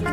[0.00, 0.06] Les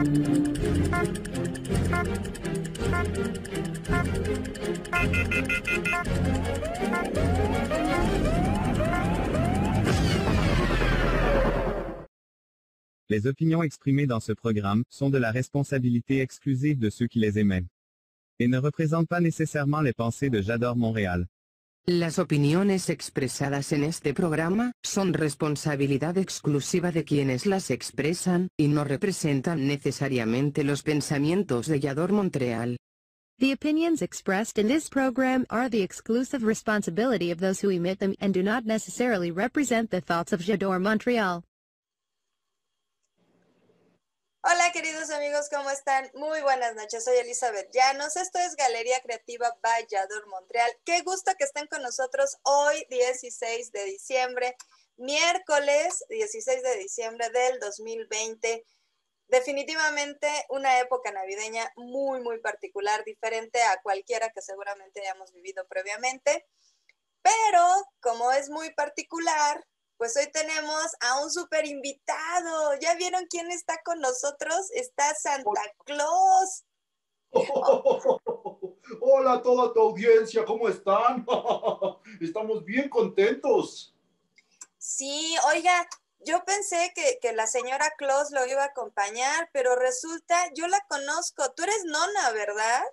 [13.25, 17.65] opinions exprimées dans ce programme sont de la responsabilité exclusive de ceux qui les émettent
[18.39, 21.27] et ne représentent pas nécessairement les pensées de J'adore Montréal.
[21.89, 28.83] Las opiniones expresadas en este programa son responsabilidad exclusiva de quienes las expresan y no
[28.83, 32.75] representan necesariamente los pensamientos de Yador Montreal.
[33.39, 38.15] The opinions expressed in this program are the exclusive responsibility of those who emit them
[38.19, 41.45] and do not necessarily represent the thoughts of Jador Montreal.
[44.49, 46.09] Hola queridos amigos, ¿cómo están?
[46.13, 50.71] Muy buenas noches, soy Elizabeth Llanos, esto es Galería Creativa Vallador Montreal.
[50.85, 54.55] Qué gusto que estén con nosotros hoy 16 de diciembre,
[54.95, 58.63] miércoles 16 de diciembre del 2020.
[59.27, 66.47] Definitivamente una época navideña muy, muy particular, diferente a cualquiera que seguramente hayamos vivido previamente.
[67.21, 67.65] Pero
[67.99, 69.61] como es muy particular,
[69.97, 72.75] pues hoy tenemos a un super invitado.
[72.79, 74.71] ¿Ya vieron quién está con nosotros?
[74.73, 76.63] Está Santa Claus.
[79.01, 81.25] Hola a toda tu audiencia, ¿cómo están?
[82.21, 83.93] Estamos bien contentos.
[84.77, 85.87] Sí, oiga,
[86.19, 90.79] yo pensé que, que, la señora Claus lo iba a acompañar, pero resulta, yo la
[90.87, 91.51] conozco.
[91.53, 92.83] Tú eres nona, ¿verdad?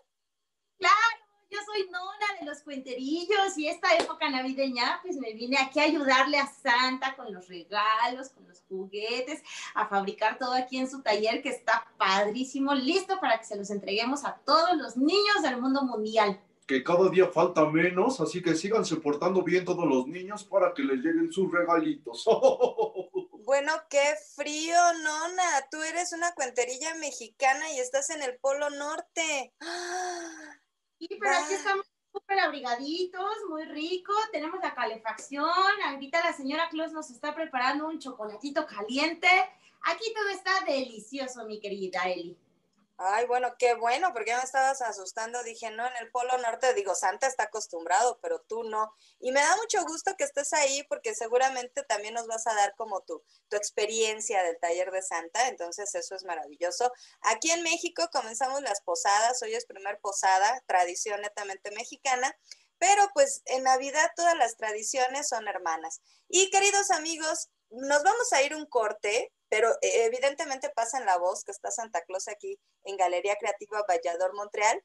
[0.78, 1.23] Claro,
[1.54, 5.84] yo soy nona de los cuenterillos y esta época navideña, pues me vine aquí a
[5.84, 9.42] ayudarle a Santa con los regalos, con los juguetes,
[9.74, 13.70] a fabricar todo aquí en su taller que está padrísimo, listo para que se los
[13.70, 16.40] entreguemos a todos los niños del mundo mundial.
[16.66, 20.82] Que cada día falta menos, así que síganse portando bien todos los niños para que
[20.82, 22.24] les lleguen sus regalitos.
[23.44, 25.68] Bueno, qué frío, nona.
[25.70, 29.52] Tú eres una cuenterilla mexicana y estás en el Polo Norte.
[29.60, 30.53] ¡Ah!
[31.08, 35.44] Sí, pero aquí estamos súper abrigaditos, muy rico, tenemos la calefacción,
[35.86, 39.28] ahorita la señora Claus nos está preparando un chocolatito caliente.
[39.82, 42.38] Aquí todo está delicioso, mi querida Eli.
[42.96, 45.42] Ay, bueno, qué bueno, porque ya me estabas asustando.
[45.42, 48.94] Dije, no, en el Polo Norte, digo, Santa está acostumbrado, pero tú no.
[49.18, 52.74] Y me da mucho gusto que estés ahí porque seguramente también nos vas a dar
[52.76, 55.48] como tu, tu experiencia del taller de Santa.
[55.48, 56.92] Entonces, eso es maravilloso.
[57.22, 59.42] Aquí en México comenzamos las posadas.
[59.42, 62.36] Hoy es primer posada, tradición netamente mexicana.
[62.78, 66.00] Pero pues en Navidad todas las tradiciones son hermanas.
[66.28, 71.16] Y queridos amigos, nos vamos a ir un corte pero eh, evidentemente pasa en la
[71.16, 74.82] voz que está Santa Claus aquí en Galería Creativa Vallador Montreal.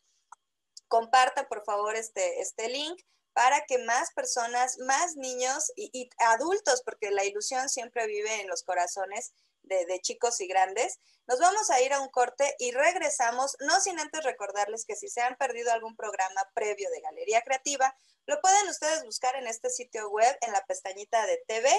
[0.87, 3.01] Comparta por favor este, este link
[3.33, 8.61] para que más personas, más niños y, adultos, porque la ilusión siempre vive en los
[8.61, 10.99] corazones de, de, chicos y grandes.
[11.25, 15.07] Nos vamos a ir a un corte y regresamos, no sin antes recordarles que si
[15.07, 17.97] se han perdido algún programa previo de Galería Creativa,
[18.27, 21.71] lo pueden ustedes buscar en este sitio web, en la pestañita de TV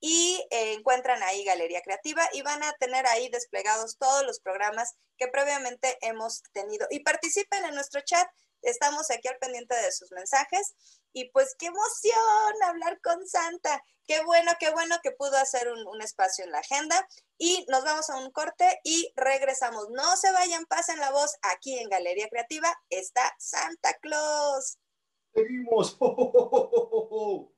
[0.00, 4.94] y eh, encuentran ahí Galería Creativa y van a tener ahí desplegados todos los programas
[5.16, 6.86] que previamente hemos tenido.
[6.90, 8.28] Y participen en nuestro chat,
[8.62, 10.74] estamos aquí al pendiente de sus mensajes
[11.12, 13.82] y pues qué emoción hablar con Santa.
[14.06, 17.06] Qué bueno, qué bueno que pudo hacer un, espacio en la agenda
[17.36, 19.88] y nos vamos a un corte y regresamos.
[19.90, 22.74] No se vayan, pasen la voz aquí en Galería Creativa.
[22.88, 24.78] Está Santa Claus.
[25.34, 25.98] Seguimos.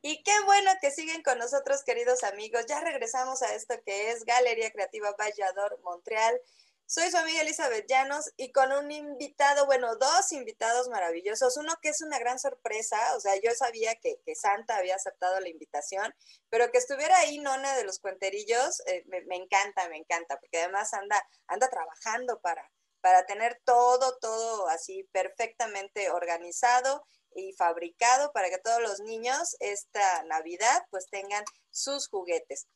[0.00, 2.66] Y qué bueno que siguen con nosotros, queridos amigos.
[2.68, 6.40] Ya regresamos a esto que es Galería Creativa Vallador Montreal.
[6.86, 11.56] Soy su amiga Elizabeth Llanos y con un invitado, bueno, dos invitados maravillosos.
[11.56, 15.48] Uno que es una gran sorpresa, o sea, yo sabía que, Santa había aceptado la
[15.48, 16.14] invitación,
[16.48, 20.58] pero que estuviera ahí Nona de los Cuenterillos, eh, me, me, encanta, me encanta, porque
[20.58, 22.70] además anda, anda trabajando para,
[23.00, 30.22] para tener todo, todo así perfectamente organizado y fabricado para que todos los niños esta
[30.24, 32.66] Navidad pues tengan sus juguetes.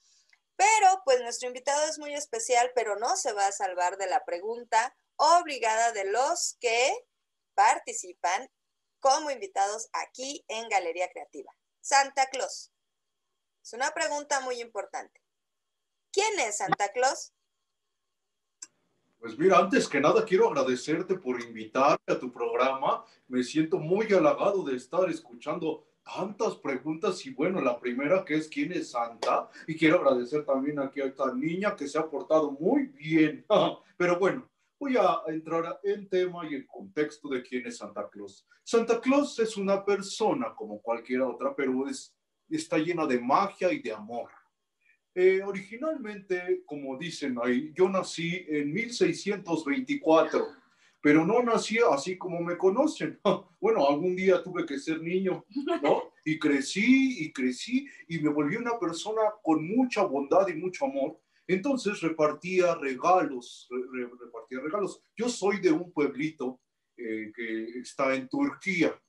[0.57, 4.25] Pero pues nuestro invitado es muy especial, pero no se va a salvar de la
[4.25, 6.93] pregunta obligada de los que
[7.55, 8.51] participan
[9.01, 11.53] como invitados aquí en Galería Creativa.
[11.81, 12.71] Santa Claus,
[13.63, 15.21] Es una pregunta muy importante.
[16.13, 17.33] ¿Quién es Santa Claus?
[19.23, 23.05] Pues mira, antes que nada quiero agradecerte por invitarme a tu programa.
[23.29, 28.49] Me siento muy halagado de estar escuchando tantas preguntas y bueno, la primera que es
[28.49, 32.51] quién es Santa y quiero agradecer también aquí a esta niña que se ha portado
[32.51, 33.47] muy bien.
[33.97, 38.45] Pero bueno, voy a entrar en tema y en contexto de quién es Santa Claus.
[38.65, 42.13] Santa Claus es una persona como cualquier otra, pero es,
[42.51, 44.31] está llena de magia y de amor.
[45.15, 50.47] Eh, originalmente, como dicen ahí, yo nací en 1624,
[51.03, 53.21] pero no nací así como me conocen.
[53.63, 55.45] Bueno, algún día tuve que ser niño,
[55.83, 56.03] ¿no?
[56.25, 61.21] Y crecí y crecí y me volví una persona con mucha bondad y mucho amor.
[61.47, 63.69] Entonces repartía regalos,
[64.19, 65.01] repartía regalos.
[65.17, 66.61] Yo soy de un pueblito
[66.97, 69.01] eh, que está en Turquía.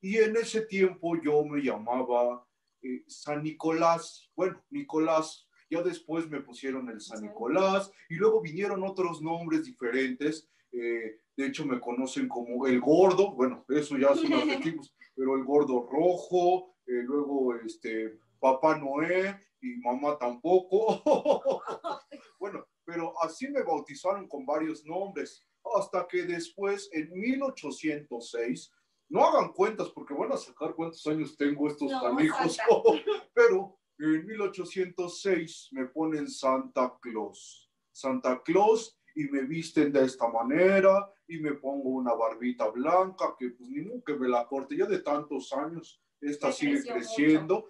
[0.00, 2.46] Y en ese tiempo yo me llamaba
[2.84, 8.84] eh, San Nicolás, bueno, Nicolás, ya después me pusieron el San Nicolás y luego vinieron
[8.84, 10.48] otros nombres diferentes.
[10.70, 15.44] Eh, de hecho, me conocen como el gordo, bueno, eso ya son adjetivos, pero el
[15.44, 21.02] gordo rojo, eh, luego este, Papá Noé y mamá tampoco.
[22.38, 25.42] bueno, pero así me bautizaron con varios nombres,
[25.76, 28.70] hasta que después, en 1806,
[29.14, 32.16] no hagan cuentas porque van a sacar cuántos años tengo estos no,
[33.32, 37.70] pero en 1806 me ponen Santa Claus.
[37.92, 43.50] Santa Claus y me visten de esta manera y me pongo una barbita blanca que
[43.50, 44.76] pues ni que me la corte.
[44.76, 47.68] Ya de tantos años, esta sigue creciendo.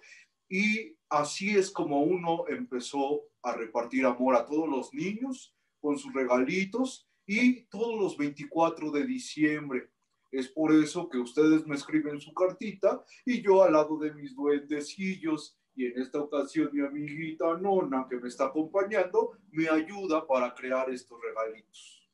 [0.49, 6.11] Y así es como uno empezó a repartir amor a todos los niños con sus
[6.11, 9.91] regalitos y todos los 24 de diciembre
[10.31, 14.35] es por eso que ustedes me escriben su cartita y yo al lado de mis
[14.35, 20.53] duendecillos y en esta ocasión mi amiguita Nona que me está acompañando me ayuda para
[20.53, 22.09] crear estos regalitos.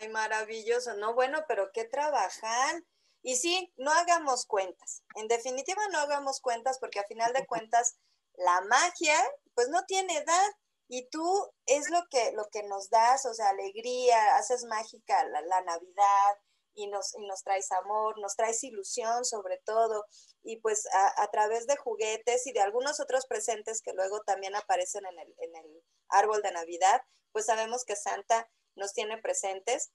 [0.00, 0.96] Ay, maravilloso.
[0.96, 2.84] No, bueno, pero qué trabajan.
[3.22, 5.04] Y sí, no hagamos cuentas.
[5.14, 7.98] En definitiva, no hagamos cuentas porque a final de cuentas
[8.36, 9.16] la magia
[9.54, 10.48] pues no tiene edad
[10.88, 15.42] y tú es lo que, lo que nos das, o sea, alegría, haces mágica la,
[15.42, 16.38] la Navidad,
[16.74, 20.06] y nos, y nos traes amor, nos traes ilusión sobre todo,
[20.42, 25.04] y pues a, través de juguetes y de algunos otros presentes que luego también aparecen
[25.06, 29.90] en el, en el árbol de Navidad, pues sabemos que Santa nos tiene presentes.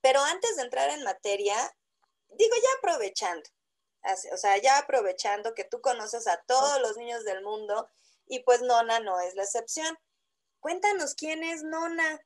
[0.00, 1.56] Pero antes de entrar en materia,
[2.28, 3.48] digo ya aprovechando,
[4.32, 7.88] o sea, ya aprovechando que tú conoces a todos los niños del mundo
[8.26, 9.96] y pues Nona no es la excepción.
[10.60, 12.20] Cuéntanos quién es Nona.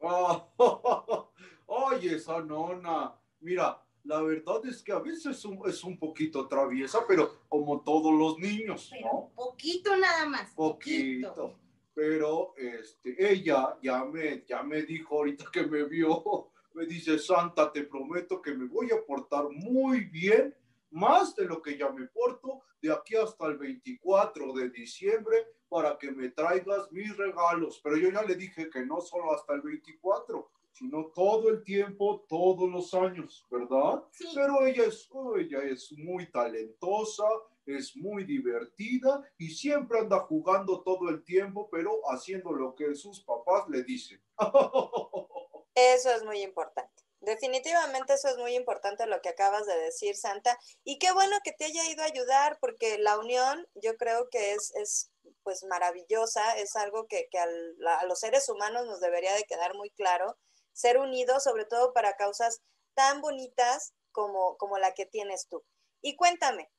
[0.00, 0.52] Oh,
[1.74, 6.46] Oye, esa nona, mira, la verdad es que a veces es un, es un poquito
[6.46, 9.30] traviesa, pero como todos los niños, ¿no?
[9.34, 10.50] poquito nada más.
[10.50, 11.58] Poquito.
[11.94, 17.72] Pero este, ella ya me, ya me dijo ahorita que me vio, me dice, Santa,
[17.72, 20.54] te prometo que me voy a portar muy bien,
[20.90, 25.96] más de lo que ya me porto, de aquí hasta el 24 de diciembre, para
[25.96, 27.80] que me traigas mis regalos.
[27.82, 32.24] Pero yo ya le dije que no solo hasta el 24, sino todo el tiempo,
[32.28, 34.02] todos los años, ¿verdad?
[34.10, 34.26] Sí.
[34.34, 37.24] Pero ella es, oh, ella es muy talentosa,
[37.66, 43.22] es muy divertida y siempre anda jugando todo el tiempo, pero haciendo lo que sus
[43.22, 44.20] papás le dicen.
[45.74, 46.90] Eso es muy importante.
[47.20, 50.58] Definitivamente eso es muy importante lo que acabas de decir, Santa.
[50.82, 54.54] Y qué bueno que te haya ido a ayudar, porque la unión yo creo que
[54.54, 55.12] es, es
[55.44, 59.74] pues maravillosa, es algo que, que al, a los seres humanos nos debería de quedar
[59.76, 60.36] muy claro
[60.72, 62.62] ser unidos, sobre todo para causas
[62.94, 65.64] tan bonitas como, como la que tienes tú.
[66.00, 66.70] Y cuéntame.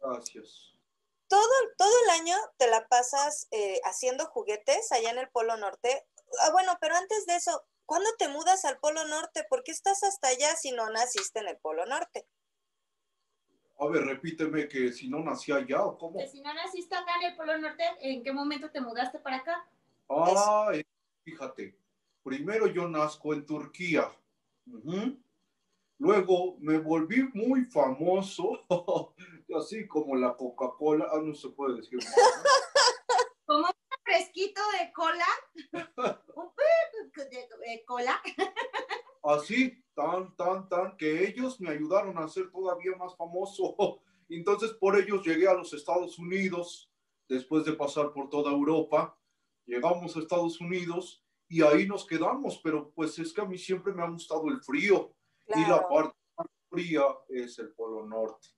[0.00, 0.74] Gracias.
[1.28, 6.06] Todo, todo el año te la pasas eh, haciendo juguetes allá en el Polo Norte.
[6.40, 9.44] Ah, bueno, pero antes de eso, ¿cuándo te mudas al Polo Norte?
[9.48, 12.26] ¿Por qué estás hasta allá si no naciste en el Polo Norte?
[13.78, 16.18] A ver, repíteme que si no nací allá o cómo.
[16.18, 19.36] Que si no naciste acá en el Polo Norte, ¿en qué momento te mudaste para
[19.36, 19.66] acá?
[20.08, 20.84] Ah, es...
[21.24, 21.79] fíjate,
[22.22, 24.10] primero yo nazco en Turquía.
[25.98, 28.64] Luego me volví muy famoso,
[29.54, 31.08] así como la Coca-Cola.
[31.12, 31.98] Ah, no se puede decir.
[33.46, 33.72] como un
[34.02, 35.26] fresquito de cola.
[37.60, 38.22] de cola.
[39.24, 44.00] así, tan, tan, tan, que ellos me ayudaron a ser todavía más famoso.
[44.30, 46.90] Entonces, por ellos llegué a los Estados Unidos,
[47.28, 49.18] después de pasar por toda Europa.
[49.66, 53.92] Llegamos a Estados Unidos y ahí nos quedamos, pero pues es que a mí siempre
[53.92, 55.12] me ha gustado el frío
[55.44, 55.60] claro.
[55.60, 58.48] y la parte más fría es el Polo Norte.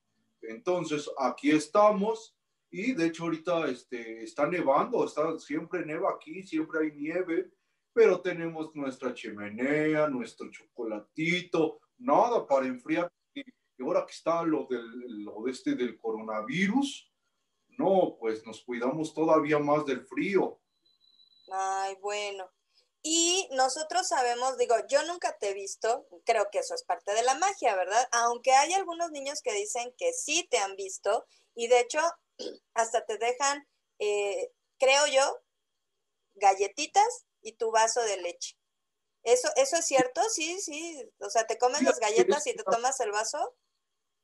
[0.43, 2.37] Entonces, aquí estamos
[2.71, 7.51] Y de hecho ahorita este, está nevando, está, siempre neva aquí, siempre hay nieve,
[7.93, 13.11] pero tenemos nuestra chimenea, nuestro chocolatito, nada para enfriar.
[13.35, 13.43] Y
[13.83, 17.11] ahora que está lo del, lo de este del coronavirus,
[17.79, 20.59] no, pues nos cuidamos todavía más del frío.
[21.51, 22.51] Ay, bueno.
[23.03, 27.25] Y nosotros sabemos, digo, yo nunca te he visto, creo que eso es parte de
[27.25, 28.09] la magia, ¿verdad?
[28.13, 31.99] Aunque hay algunos niños que dicen que sí te han visto y de hecho
[32.75, 33.67] hasta te dejan,
[33.99, 35.41] eh, creo yo,
[36.37, 38.57] galletitas y tu vaso de leche.
[39.25, 40.21] ¿Eso, ¿Eso es cierto?
[40.31, 41.09] Sí, sí.
[41.19, 43.55] O sea, ¿te comes las galletas y te tomas el vaso?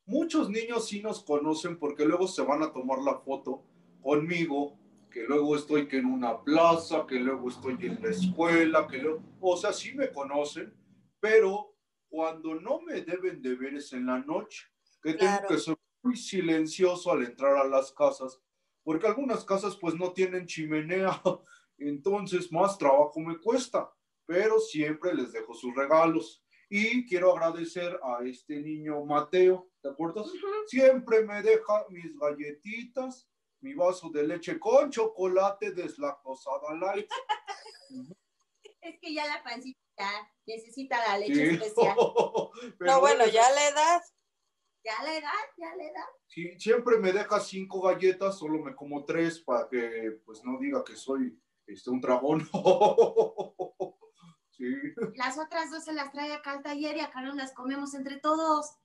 [0.07, 3.65] Muchos niños sí nos conocen porque luego se van a tomar la foto
[4.03, 4.79] conmigo
[5.11, 9.23] que luego estoy que en una plaza, que luego estoy en la escuela, que luego,
[9.41, 10.73] o sea, sí me conocen,
[11.21, 11.75] pero
[12.09, 14.67] cuando no me deben de ver es en la noche,
[15.03, 18.41] que tengo que ser muy silencioso al entrar a las casas,
[18.83, 21.21] porque algunas casas pues no tienen chimenea,
[21.79, 23.91] entonces más trabajo me cuesta,
[24.27, 26.45] pero siempre les dejo sus regalos.
[26.71, 30.31] Y quiero agradecer a este niño Mateo, ¿te acuerdas?
[30.67, 33.27] Siempre me deja mis galletitas,
[33.61, 37.09] mi vaso de leche con chocolate deslactosada light.
[38.81, 39.79] es que ya la pancita
[40.47, 41.97] necesita la leche especial.
[42.81, 44.03] no, bueno, ya la edad.
[44.85, 46.07] Ya la edad, ya la edad.
[46.27, 50.85] Sí, siempre me deja cinco galletas, solo me como tres para que pues no diga
[50.85, 52.49] que soy este, un dragón.
[54.51, 54.65] sí.
[55.15, 58.19] Las otras dos se las trae acá al taller y acá nos las comemos entre
[58.19, 58.79] todos.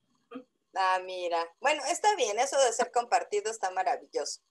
[0.75, 1.47] Ah, mira.
[1.59, 4.41] Bueno, está bien, eso de ser compartido está maravilloso.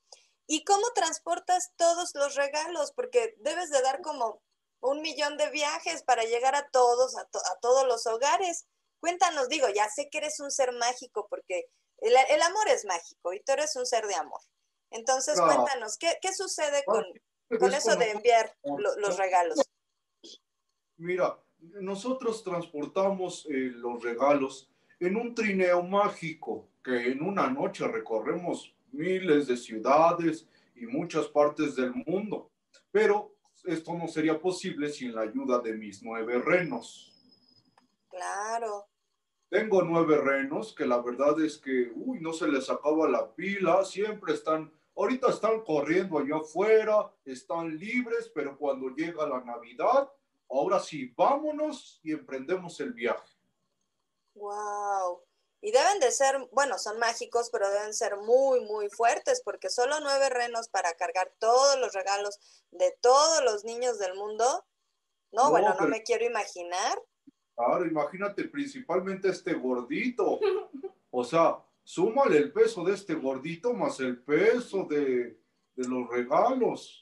[0.47, 2.93] ¿Y cómo transportas todos los regalos?
[2.93, 4.43] Porque debes de dar como
[4.81, 7.27] un millón de viajes para llegar a todos, a,
[7.61, 8.67] todos los hogares.
[9.01, 11.67] Cuéntanos, digo, ya sé que eres un ser mágico porque
[11.99, 14.41] el, amor es mágico y tú eres un ser de amor.
[14.91, 17.05] Entonces, cuéntanos, ¿qué, sucede con,
[17.59, 19.59] con eso de enviar los regalos?
[20.97, 24.72] Mira, nosotros transportamos eh, los regalos
[25.07, 31.75] en un trineo mágico que en una noche recorremos miles de ciudades y muchas partes
[31.75, 32.53] del mundo.
[32.93, 37.13] Pero esto no sería posible sin la ayuda de mis nueve renos.
[38.09, 38.87] Claro.
[39.49, 43.85] Tengo nueve renos que la verdad es que, uy, no se les acaba la pila,
[43.85, 50.09] siempre están, ahorita están corriendo allá afuera, están libres, pero cuando llega la Navidad,
[50.49, 53.32] ahora sí, vámonos y emprendemos el viaje.
[54.35, 55.23] Wow.
[55.61, 60.01] Y deben de ser, bueno, son mágicos, pero deben ser muy, muy fuertes, porque solo
[60.01, 62.41] nueve renos para cargar todos los regalos
[62.73, 64.67] de todos los niños del mundo.
[65.31, 67.01] No, bueno, no me quiero imaginar.
[67.55, 70.41] Claro, imagínate principalmente este gordito.
[71.11, 75.39] O sea, súmale el peso de este gordito más el peso de,
[75.77, 77.02] de los regalos.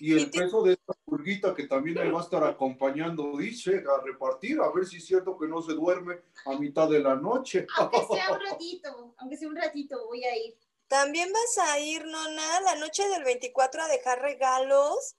[0.00, 4.02] Y el peso de esta pulguita que también me va a estar acompañando, dice, a
[4.02, 7.66] repartir, a ver si es cierto que no se duerme a mitad de la noche.
[7.76, 10.56] Aunque sea un ratito, aunque sea un ratito, voy a ir.
[10.88, 15.16] ¿También vas a ir, Nona, la noche del 24 a dejar regalos?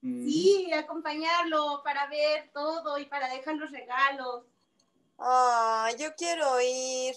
[0.00, 0.24] Mm.
[0.24, 4.44] Sí, acompañarlo para ver todo y para dejar los regalos.
[5.18, 7.14] Ah, yo quiero ir.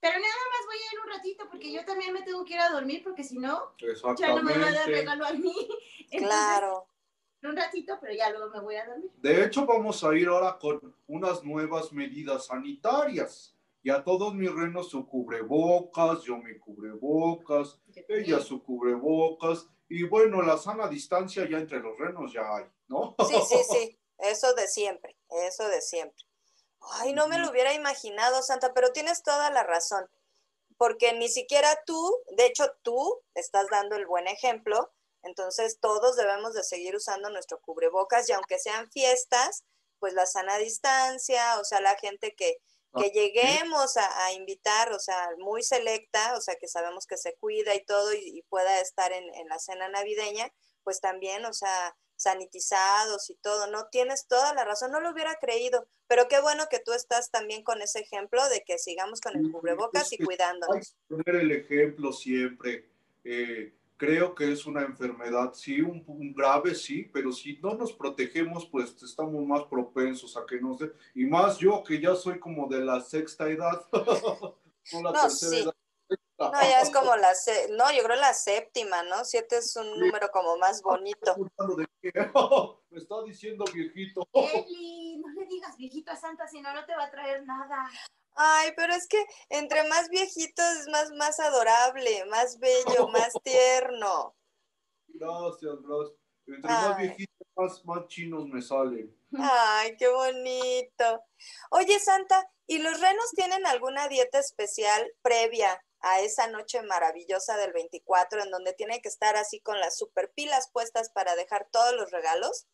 [0.00, 2.60] Pero nada más voy a ir un ratito porque yo también me tengo que ir
[2.60, 3.74] a dormir porque si no,
[4.16, 5.68] ya no me va a dar regalo a mí.
[6.18, 6.86] claro.
[7.42, 9.10] Un ratito, pero ya luego me voy a dormir.
[9.16, 13.54] De hecho, vamos a ir ahora con unas nuevas medidas sanitarias.
[13.84, 19.68] Ya todos mis renos su cubrebocas, yo mi cubrebocas, ella su cubrebocas.
[19.88, 23.14] Y bueno, la sana distancia ya entre los renos ya hay, ¿no?
[23.26, 23.98] Sí, sí, sí.
[24.18, 26.27] Eso de siempre, eso de siempre.
[26.80, 30.08] Ay, no me lo hubiera imaginado, Santa, pero tienes toda la razón,
[30.76, 34.92] porque ni siquiera tú, de hecho tú estás dando el buen ejemplo,
[35.22, 39.64] entonces todos debemos de seguir usando nuestro cubrebocas y aunque sean fiestas,
[39.98, 42.58] pues la sana distancia, o sea, la gente que,
[42.96, 47.74] que lleguemos a, invitar, o sea, muy selecta, o sea, que sabemos que se cuida
[47.74, 50.50] y todo y, pueda estar en, en la cena navideña,
[50.84, 53.86] pues también, o sea, sanitizados y todo, ¿no?
[53.90, 57.62] Tienes toda la razón, no lo hubiera creído, pero qué bueno que tú estás también
[57.62, 60.96] con ese ejemplo de que sigamos con el cubrebocas y cuidándonos.
[61.08, 62.90] Poner el ejemplo siempre.
[63.24, 68.66] Eh, creo que es una enfermedad, sí, un, grave, sí, pero si no nos protegemos,
[68.66, 70.92] pues estamos más propensos a que nos dé.
[71.14, 73.86] Y más yo que ya soy como de la sexta edad.
[73.92, 75.58] no, la sí.
[75.58, 75.74] edad.
[76.38, 77.32] No, ya es como la,
[77.70, 79.24] no, yo creo la séptima, ¿no?
[79.24, 81.34] Siete es un número como más bonito.
[82.90, 84.22] Me está diciendo viejito.
[84.32, 87.90] Eli, no le digas viejito a Santa, si no, no te va a traer nada.
[88.36, 94.36] Ay, pero es que entre más viejito es más, más adorable, más bello, más tierno.
[95.08, 96.18] Gracias, gracias.
[96.46, 99.12] Entre más viejitos, más, más chinos me salen.
[99.36, 101.24] Ay, qué bonito.
[101.70, 107.72] Oye, Santa, ¿y los renos tienen alguna dieta especial previa a esa noche maravillosa del
[107.72, 111.94] 24 en donde tienen que estar así con las super pilas puestas para dejar todos
[111.94, 112.66] los regalos?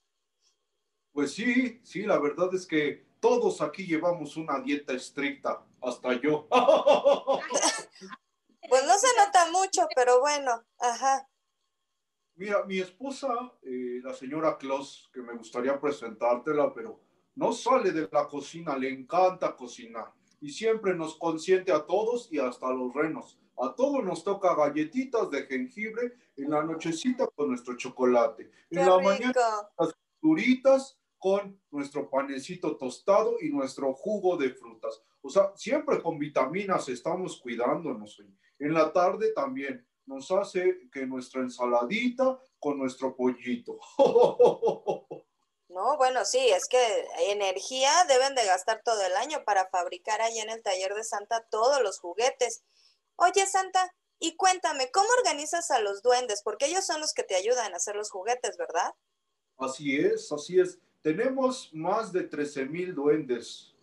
[1.12, 6.48] Pues sí, sí, la verdad es que todos aquí llevamos una dieta estricta, hasta yo.
[8.66, 11.28] Pues no se nota mucho, pero bueno, ajá.
[12.36, 13.28] Mira, mi esposa,
[13.62, 17.00] eh, la señora Claus, que me gustaría presentártela, pero
[17.34, 20.12] no sale de la cocina, le encanta cocinar
[20.44, 23.40] y siempre nos consiente a todos y hasta a los renos.
[23.56, 28.50] A todos nos toca galletitas de jengibre en la nochecita con nuestro chocolate.
[28.68, 29.32] Qué En la mañana
[29.78, 29.94] rico.
[30.20, 35.02] duritas con nuestro panecito tostado y nuestro jugo de frutas.
[35.22, 38.22] O sea, siempre con vitaminas estamos cuidándonos.
[38.58, 43.78] En la tarde también nos hace que nuestra ensaladita con nuestro pollito.
[45.74, 46.78] No, bueno, sí, es que
[47.18, 51.44] energía deben de gastar todo el año para fabricar ahí en el taller de Santa
[51.50, 52.62] todos los juguetes.
[53.16, 56.42] Oye, Santa, y cuéntame, ¿cómo organizas a los duendes?
[56.44, 58.94] Porque ellos son los que te ayudan a hacer los juguetes, ¿verdad?
[59.58, 60.78] Así es, así es.
[61.02, 63.74] Tenemos más de 13 mil duendes.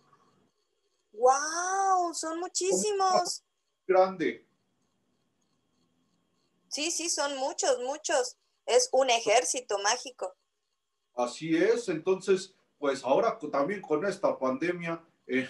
[1.12, 2.14] ¡Wow!
[2.14, 3.44] Son muchísimos.
[3.86, 4.46] Grande.
[6.68, 8.38] Sí, sí, son muchos, muchos.
[8.64, 10.34] Es un ejército mágico.
[11.14, 11.88] Así es.
[11.88, 15.48] Entonces, pues ahora también con esta pandemia en,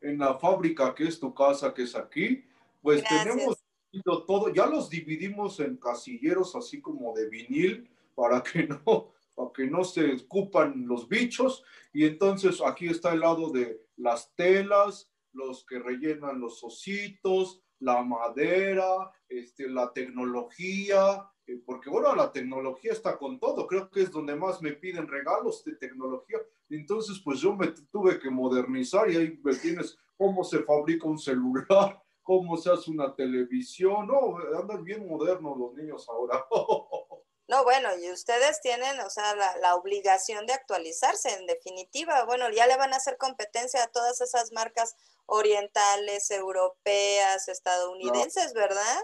[0.00, 2.44] en la fábrica que es tu casa, que es aquí,
[2.80, 3.24] pues Gracias.
[3.24, 4.52] tenemos todo.
[4.52, 9.84] Ya los dividimos en casilleros así como de vinil para que no, para que no
[9.84, 11.64] se escupan los bichos.
[11.92, 18.02] Y entonces aquí está el lado de las telas, los que rellenan los ositos, la
[18.02, 21.28] madera, este, la tecnología,
[21.66, 25.64] porque bueno, la tecnología está con todo, creo que es donde más me piden regalos
[25.64, 26.38] de tecnología.
[26.70, 31.18] Entonces, pues yo me tuve que modernizar y ahí me tienes cómo se fabrica un
[31.18, 36.44] celular, cómo se hace una televisión, no, andan bien modernos los niños ahora.
[37.48, 42.24] No, bueno, y ustedes tienen, o sea, la, la obligación de actualizarse, en definitiva.
[42.24, 44.94] Bueno, ya le van a hacer competencia a todas esas marcas
[45.26, 49.02] orientales, europeas, estadounidenses, ¿verdad?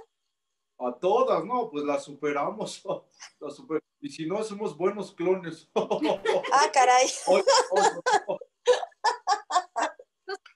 [0.81, 2.83] A todas, no, pues las superamos.
[3.41, 5.69] las super- Y si no, somos buenos clones.
[6.53, 7.09] Ah, caray.
[7.27, 7.45] Oye,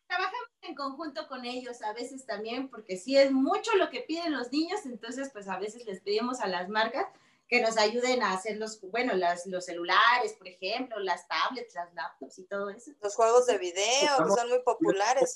[0.07, 4.33] Trabajamos en conjunto con ellos a veces también, porque si es mucho lo que piden
[4.33, 7.07] los niños, entonces pues a veces les pedimos a las marcas
[7.49, 11.93] que nos ayuden a hacer los, bueno, las, los celulares, por ejemplo, las tablets, las
[11.95, 12.93] laptops y todo eso.
[13.01, 15.35] Los juegos de video, que son muy populares.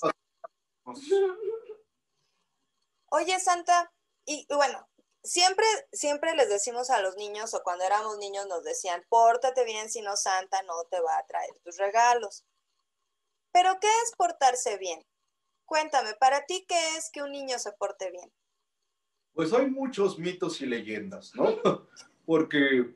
[3.09, 3.91] Oye, Santa,
[4.27, 4.87] y bueno,
[5.23, 9.89] siempre, siempre les decimos a los niños, o cuando éramos niños nos decían, pórtate bien,
[9.89, 12.45] si no Santa no te va a traer tus regalos.
[13.51, 15.01] Pero, ¿qué es portarse bien?
[15.65, 18.31] Cuéntame, para ti, ¿qué es que un niño se porte bien?
[19.33, 21.45] Pues hay muchos mitos y leyendas, ¿no?
[22.25, 22.93] Porque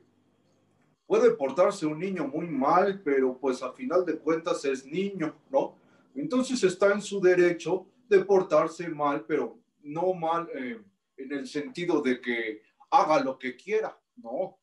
[1.06, 5.76] puede portarse un niño muy mal, pero pues a final de cuentas es niño, ¿no?
[6.14, 10.80] Entonces está en su derecho de portarse mal, pero no mal eh,
[11.22, 14.58] en el sentido de que haga lo que quiera, ¿no?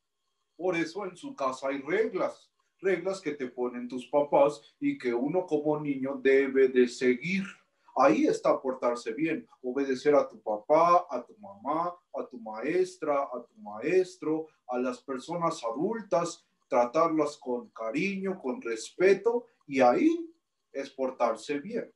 [0.55, 5.13] Por eso en su casa hay reglas, reglas que te ponen tus papás y que
[5.13, 7.43] uno como niño debe de seguir.
[7.95, 13.43] Ahí está portarse bien, obedecer a tu papá, a tu mamá, a tu maestra, a
[13.45, 20.33] tu maestro, a las personas adultas, tratarlas con cariño, con respeto y ahí
[20.71, 21.91] es portarse bien.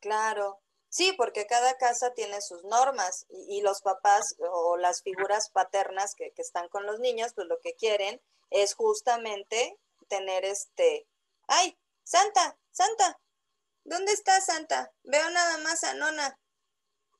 [0.00, 0.60] Claro.
[0.96, 6.14] Sí, porque cada casa tiene sus normas y, y los papás o las figuras paternas
[6.16, 9.78] que, que están con los niños, pues lo que quieren es justamente
[10.08, 11.06] tener este...
[11.48, 11.78] ¡Ay!
[12.02, 13.20] Santa, Santa,
[13.84, 14.90] ¿dónde está Santa?
[15.02, 16.40] Veo nada más a Nona.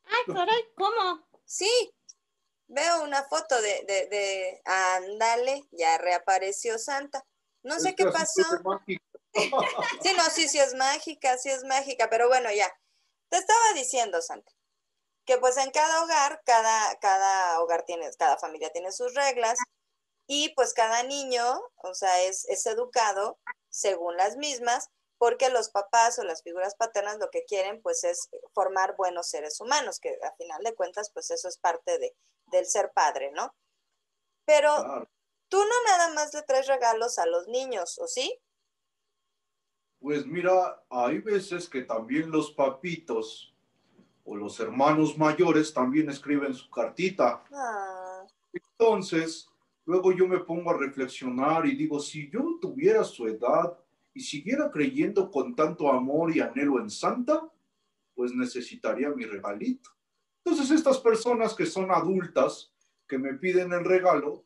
[0.04, 1.28] Ay, caray, ¿cómo?
[1.44, 1.94] Sí,
[2.68, 4.62] veo una foto de, de, de...
[4.64, 7.26] Ándale, ya reapareció Santa.
[7.62, 8.42] No sé Es qué pasó.
[10.02, 12.72] Sí, no, sí, sí es mágica, sí es mágica, pero bueno, ya.
[13.28, 14.52] Te estaba diciendo, Santa,
[15.24, 19.58] que pues en cada hogar, cada, cada hogar tiene, cada familia tiene sus reglas
[20.26, 26.18] y pues cada niño, o sea, es, es educado según las mismas, porque los papás
[26.18, 30.32] o las figuras paternas lo que quieren pues es formar buenos seres humanos, que a
[30.36, 32.14] final de cuentas pues eso es parte de,
[32.46, 33.54] del ser padre, ¿no?
[34.44, 35.08] Pero
[35.48, 38.40] tú no nada más le traes regalos a los niños, ¿o sí?
[40.07, 43.53] Pues mira, hay veces que también los papitos
[44.23, 47.42] o los hermanos mayores también escriben su cartita.
[47.53, 49.49] Ah, Entonces,
[49.85, 53.77] luego yo me pongo a reflexionar y digo, si yo tuviera su edad
[54.14, 57.42] y siguiera creyendo con tanto amor y anhelo en Santa,
[58.14, 59.90] pues necesitaría mi regalito.
[60.45, 62.73] Entonces, estas personas que son adultas,
[63.09, 64.45] que me piden el regalo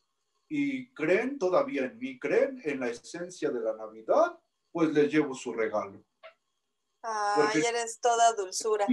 [0.49, 4.39] y creen todavía en mí, creen en la esencia de la Navidad,
[4.73, 6.03] pues les llevo su regalo.
[7.03, 8.87] ay, Porque- eres toda dulzura.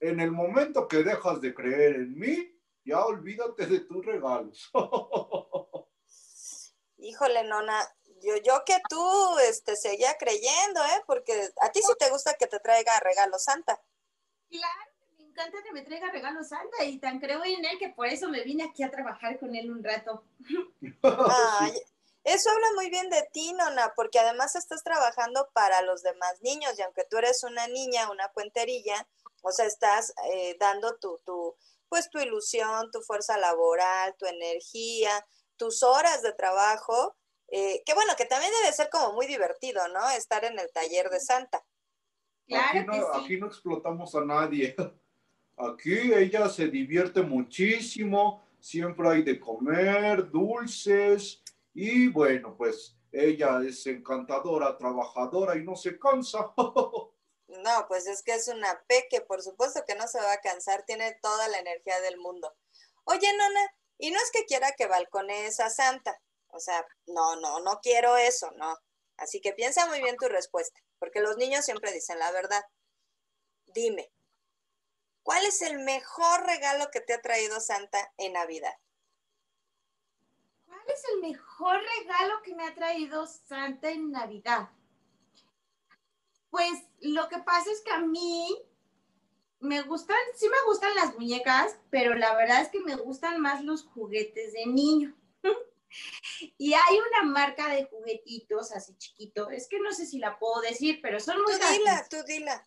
[0.00, 4.70] En el momento que dejas de creer en mí, ya olvídate de tus regalos.
[6.96, 7.86] Híjole, nona,
[8.22, 11.02] yo, yo que tú este, seguía creyendo, ¿eh?
[11.06, 13.80] Porque a ti sí te gusta que te traiga regalo Santa.
[14.48, 18.06] Claro, me encanta que me traiga regalos Santa y tan creo en él que por
[18.06, 20.24] eso me vine aquí a trabajar con él un rato.
[21.02, 21.72] Ay,
[22.24, 26.78] eso habla muy bien de ti, nona, porque además estás trabajando para los demás niños
[26.78, 29.08] y aunque tú eres una niña, una cuenterilla,
[29.42, 31.56] o sea, estás eh, dando tu, tu,
[31.88, 37.16] pues tu ilusión, tu fuerza laboral, tu energía, tus horas de trabajo,
[37.48, 40.08] eh, que bueno, que también debe ser como muy divertido, ¿no?
[40.10, 41.64] Estar en el taller de Santa.
[42.46, 43.24] Claro aquí, no, que sí.
[43.24, 44.74] aquí no explotamos a nadie.
[45.56, 51.39] Aquí ella se divierte muchísimo, siempre hay de comer, dulces
[51.74, 56.52] y bueno, pues ella es encantadora, trabajadora y no se cansa.
[57.50, 60.84] No, pues es que es una peque, por supuesto que no se va a cansar,
[60.84, 62.54] tiene toda la energía del mundo.
[63.02, 67.58] Oye, nona, y no es que quiera que balconees a Santa, o sea, no, no,
[67.58, 68.78] no quiero eso, no.
[69.16, 72.62] Así que piensa muy bien tu respuesta, porque los niños siempre dicen la verdad.
[73.66, 74.12] Dime,
[75.24, 78.74] ¿cuál es el mejor regalo que te ha traído Santa en Navidad?
[80.90, 84.70] ¿Cuál es el mejor regalo que me ha traído Santa en Navidad?
[86.50, 88.58] Pues lo que pasa es que a mí
[89.60, 93.62] me gustan, sí me gustan las muñecas, pero la verdad es que me gustan más
[93.62, 95.14] los juguetes de niño.
[96.58, 100.60] y hay una marca de juguetitos así chiquito, es que no sé si la puedo
[100.60, 102.66] decir, pero son muy Tú dila, tú dila.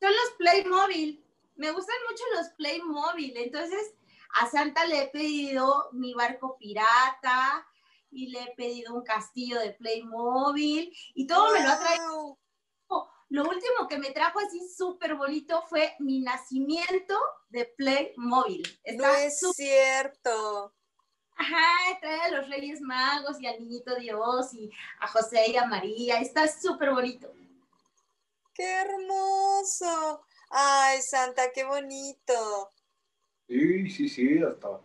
[0.00, 1.24] Son los Playmobil.
[1.56, 3.36] Me gustan mucho los Playmobil.
[3.38, 3.94] Entonces,
[4.34, 7.66] a Santa le he pedido mi barco pirata
[8.10, 12.38] y le he pedido un castillo de Playmobil y todo me lo ha traído.
[13.28, 17.16] Lo último que me trajo así súper bonito fue mi nacimiento
[17.48, 18.62] de Playmobil.
[18.62, 20.74] No Está es súper- cierto.
[21.36, 25.64] Ajá, trae a los Reyes Magos y al Niñito Dios y a José y a
[25.64, 26.18] María.
[26.20, 27.32] Está súper bonito.
[28.52, 30.22] ¡Qué hermoso!
[30.50, 32.68] Ay, Santa, qué bonito.
[33.50, 34.80] Sí, sí, sí, hasta,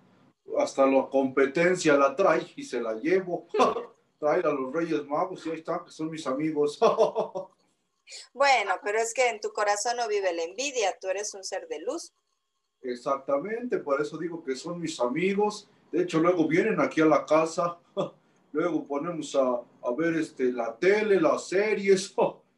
[0.58, 3.48] hasta la competencia la trae y se la llevo.
[4.20, 6.80] trae a los Reyes Magos y ahí están, que son mis amigos.
[8.36, 11.68] Bueno, pero es que en tu corazón no vive la envidia, tú eres un ser
[11.68, 12.14] de luz.
[12.84, 15.68] Exactamente, por eso digo que son mis amigos.
[15.92, 17.80] De hecho, luego vienen aquí a la casa,
[18.52, 22.14] luego ponemos a, a ver este, la tele, las series,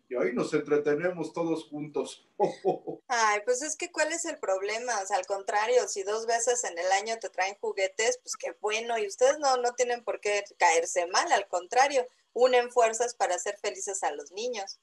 [0.10, 2.28] y ahí nos entretenemos todos juntos.
[3.08, 5.02] Ay, pues es que ¿cuál es el problema?
[5.02, 8.56] O sea, al contrario, si dos veces en el año te traen juguetes, pues qué
[8.62, 13.36] bueno, y ustedes no, no tienen por qué caerse mal, al contrario, unen fuerzas para
[13.36, 14.80] hacer felices a los niños.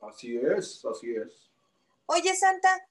[0.00, 1.50] Así es, así es.
[2.06, 2.88] Oye, Santa,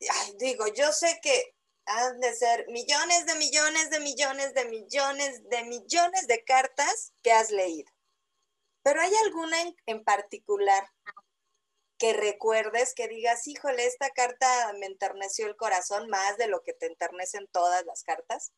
[0.00, 1.54] ay, digo, yo sé que
[1.84, 7.32] han de ser millones de millones de millones de millones de millones de cartas que
[7.32, 7.90] has leído.
[8.82, 10.84] Pero ¿hay alguna en, en particular
[11.98, 14.46] que recuerdes que digas, híjole, esta carta
[14.80, 18.52] me enterneció el corazón más de lo que te enternecen todas las cartas?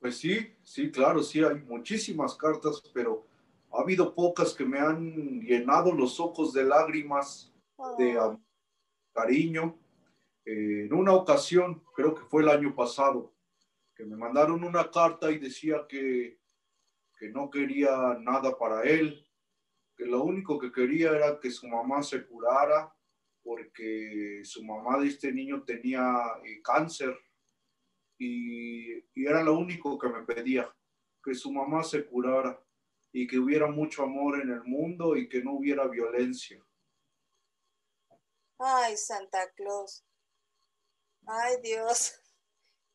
[0.00, 3.26] Pues sí, sí, claro, sí, hay muchísimas cartas, pero
[3.72, 7.52] ha habido pocas que me han llenado los ojos de lágrimas,
[7.98, 8.40] de Oh,
[9.12, 9.78] cariño.
[10.44, 13.34] Eh, en una ocasión, creo que fue el año pasado,
[13.94, 16.38] que me mandaron una carta y decía que,
[17.16, 19.26] que no quería nada para él,
[19.96, 22.94] que lo único que quería era que su mamá se curara,
[23.42, 26.02] porque su mamá de este niño tenía
[26.44, 27.16] eh, cáncer
[28.18, 30.74] y, y era lo único que me pedía,
[31.22, 32.58] que su mamá se curara
[33.12, 36.60] y que hubiera mucho amor en el mundo y que no hubiera violencia.
[38.58, 40.04] Ay, Santa Claus.
[41.26, 42.20] Ay, Dios.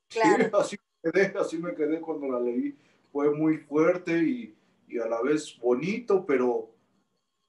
[0.10, 0.58] Sí, Claro.
[0.58, 2.78] así me quedé, así me quedé cuando la leí.
[3.12, 6.76] Fue muy fuerte y, y a la vez bonito, pero,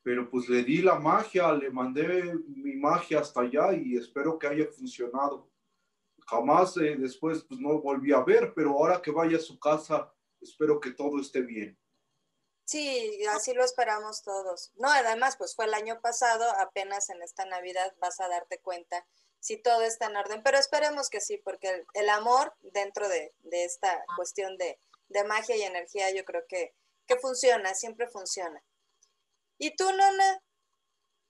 [0.03, 4.47] pero pues le di la magia, le mandé mi magia hasta allá y espero que
[4.47, 5.49] haya funcionado.
[6.27, 10.13] Jamás eh, después pues no volví a ver, pero ahora que vaya a su casa,
[10.41, 11.77] espero que todo esté bien.
[12.71, 14.71] Sí, así lo esperamos todos.
[14.77, 19.05] No, además, pues fue el año pasado, apenas en esta Navidad vas a darte cuenta
[19.41, 24.05] si todo está en orden, pero esperemos que sí, porque el, amor dentro de, esta
[24.15, 24.79] cuestión de,
[25.25, 26.75] magia y energía yo creo que,
[27.07, 28.63] que funciona, siempre funciona.
[29.59, 30.43] ¿Y tú, Nona?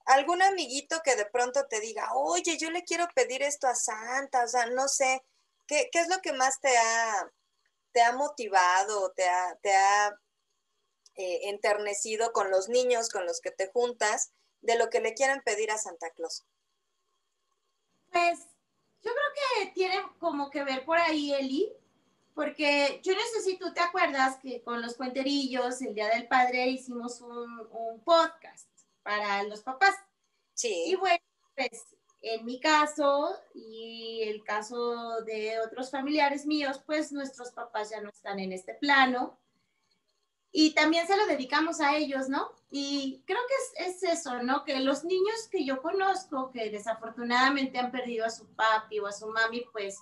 [0.07, 4.45] ¿Algún amiguito que de pronto te diga, oye, yo le quiero pedir esto a Santa?
[4.45, 5.23] O sea, no sé,
[5.67, 7.31] ¿qué, qué es lo que más te ha,
[7.93, 10.09] te ha motivado, te ha, te ha
[11.17, 15.43] eh, enternecido con los niños con los que te juntas de lo que le quieren
[15.43, 16.47] pedir a Santa Claus?
[18.11, 18.39] Pues
[19.03, 21.73] yo creo que tiene como que ver por ahí, Eli,
[22.41, 26.27] porque yo no sé si tú te acuerdas que con los cuenterillos, el Día del
[26.27, 28.67] Padre, hicimos un, un podcast
[29.03, 29.95] para los papás.
[30.55, 30.85] Sí.
[30.87, 31.23] Y bueno,
[31.55, 31.85] pues
[32.23, 38.09] en mi caso y el caso de otros familiares míos, pues nuestros papás ya no
[38.09, 39.39] están en este plano
[40.51, 42.53] y también se lo dedicamos a ellos, ¿no?
[42.71, 44.65] Y creo que es, es, eso, ¿no?
[44.65, 49.13] Que los niños que yo conozco, que desafortunadamente han perdido a su papi o a
[49.13, 49.99] su mami, pues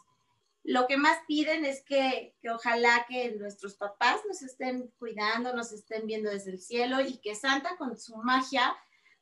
[0.64, 5.72] lo que más piden es que, que ojalá que nuestros papás nos estén cuidando, nos
[5.72, 8.76] estén viendo desde el cielo y que Santa con su magia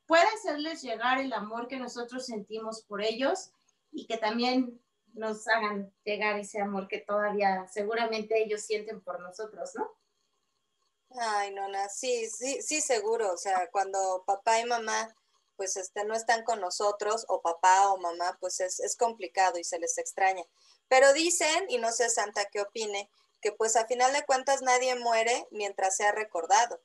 [0.07, 3.51] pueda hacerles llegar el amor que nosotros sentimos por ellos
[3.93, 4.81] y que también
[5.13, 9.91] nos hagan llegar ese amor que todavía seguramente ellos sienten por nosotros, ¿no?
[11.19, 13.33] Ay, nona, sí, sí, sí, seguro.
[13.33, 15.15] O sea, cuando papá y mamá
[15.57, 19.65] pues este, no están con nosotros, o papá o mamá, pues es, es complicado y
[19.65, 20.45] se les extraña.
[20.89, 24.95] Pero dicen, y no sé Santa qué opine, que pues a final de cuentas nadie
[24.97, 26.81] muere mientras sea recordado.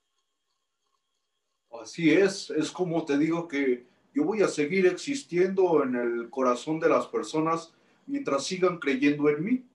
[1.82, 6.80] Así es, es como te digo que yo voy a seguir existiendo en el corazón
[6.80, 7.74] de las personas
[8.08, 9.66] mientras sigan creyendo en mí.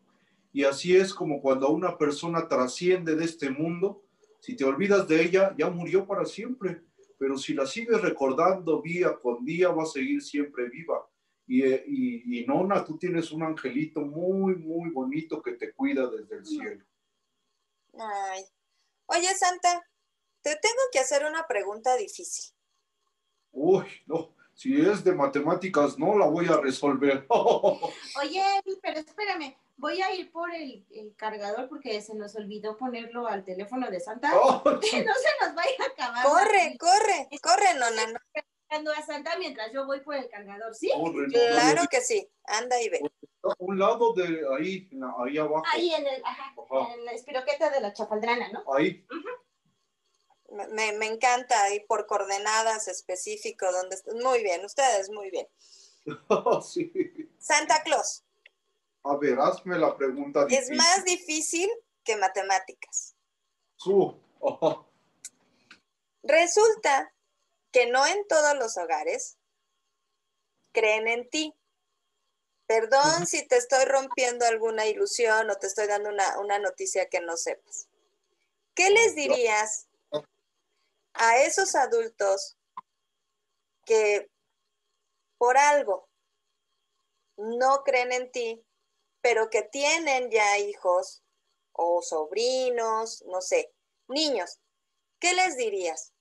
[0.53, 4.03] Y así es como cuando una persona trasciende de este mundo,
[4.41, 6.83] si te olvidas de ella, ya murió para siempre.
[7.19, 11.07] Pero si la sigues recordando día con día, va a seguir siempre viva.
[11.47, 16.37] Y, y, y, Nona, tú tienes un angelito muy, muy bonito que te cuida desde
[16.37, 16.85] el cielo.
[17.99, 18.45] Ay.
[19.07, 19.87] Oye, Santa,
[20.43, 22.53] te tengo que hacer una pregunta difícil.
[23.53, 24.35] Uy, no.
[24.55, 27.27] Si es de matemáticas, no la voy a resolver.
[27.31, 28.43] Oye,
[28.83, 30.85] pero espérame voy a ir por el,
[31.17, 34.33] cargador porque se nos olvidó ponerlo al teléfono de Santa.
[34.35, 36.25] Oh, no se nos vaya a acabar.
[36.25, 38.13] Corre, corre, corre, nona.
[38.13, 38.19] No.
[38.68, 40.90] A Santa mientras yo voy por el cargador, ¿sí?
[41.31, 42.29] claro que sí.
[42.44, 43.00] Anda y ve.
[43.59, 45.64] Un lado de ahí, ahí abajo.
[45.72, 46.55] Ahí en el, ajá,
[46.94, 48.64] en la espiroqueta de la chapaldrana, ¿no?
[48.74, 49.05] Ahí.
[50.50, 55.46] me, me, encanta ahí por coordenadas específico donde muy bien, ustedes muy bien.
[56.62, 56.92] sí.
[57.38, 58.24] Santa Claus.
[59.05, 60.46] A ver, hazme la pregunta.
[60.48, 61.70] Es más difícil
[62.02, 63.14] que matemáticas.
[63.76, 64.16] Su.
[66.22, 67.12] Resulta
[67.77, 69.37] que no en todos los hogares
[70.73, 71.55] creen en ti.
[72.67, 77.21] Perdón si te estoy rompiendo alguna ilusión o te estoy dando una, una noticia que
[77.21, 77.89] no sepas.
[78.75, 79.89] ¿Qué les dirías
[81.12, 82.57] a esos adultos
[83.85, 84.31] que
[85.37, 86.09] por algo
[87.37, 88.65] no creen en ti
[89.21, 91.23] pero que tienen ya hijos
[91.73, 93.71] o sobrinos, no sé,
[94.09, 94.61] niños,
[95.19, 96.15] ¿qué les dirías?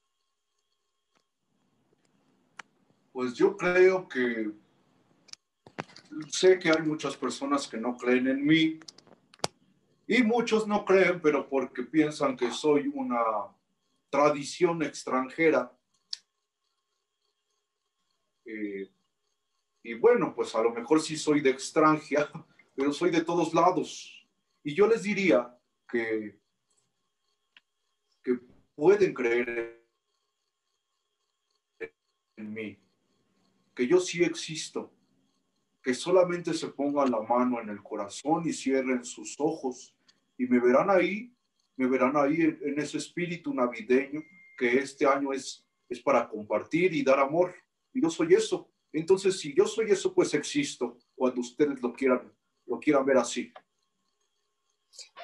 [3.16, 4.52] Pues yo creo que
[6.28, 8.78] sé que hay muchas personas que no creen en mí
[10.06, 13.24] y muchos no creen, pero porque piensan que soy una
[14.10, 15.72] tradición extranjera.
[18.44, 18.92] Eh,
[19.82, 22.30] y bueno, pues a lo mejor sí soy de extranjera,
[22.76, 24.28] pero soy de todos lados.
[24.62, 26.38] Y yo les diría que,
[28.22, 28.40] que
[28.76, 29.88] pueden creer
[32.36, 32.85] en mí,
[33.76, 34.92] que yo sí existo,
[35.84, 39.94] que solamente se pongan la mano en el corazón y cierren sus ojos
[40.38, 41.32] y me verán ahí,
[41.76, 44.24] me verán ahí en, ese espíritu navideño
[44.58, 47.54] que este año es, es para compartir y dar amor.
[47.94, 48.70] Y yo soy eso.
[48.94, 52.32] Entonces, si yo soy eso, pues existo cuando ustedes lo quieran
[52.66, 53.54] lo quieran ver así.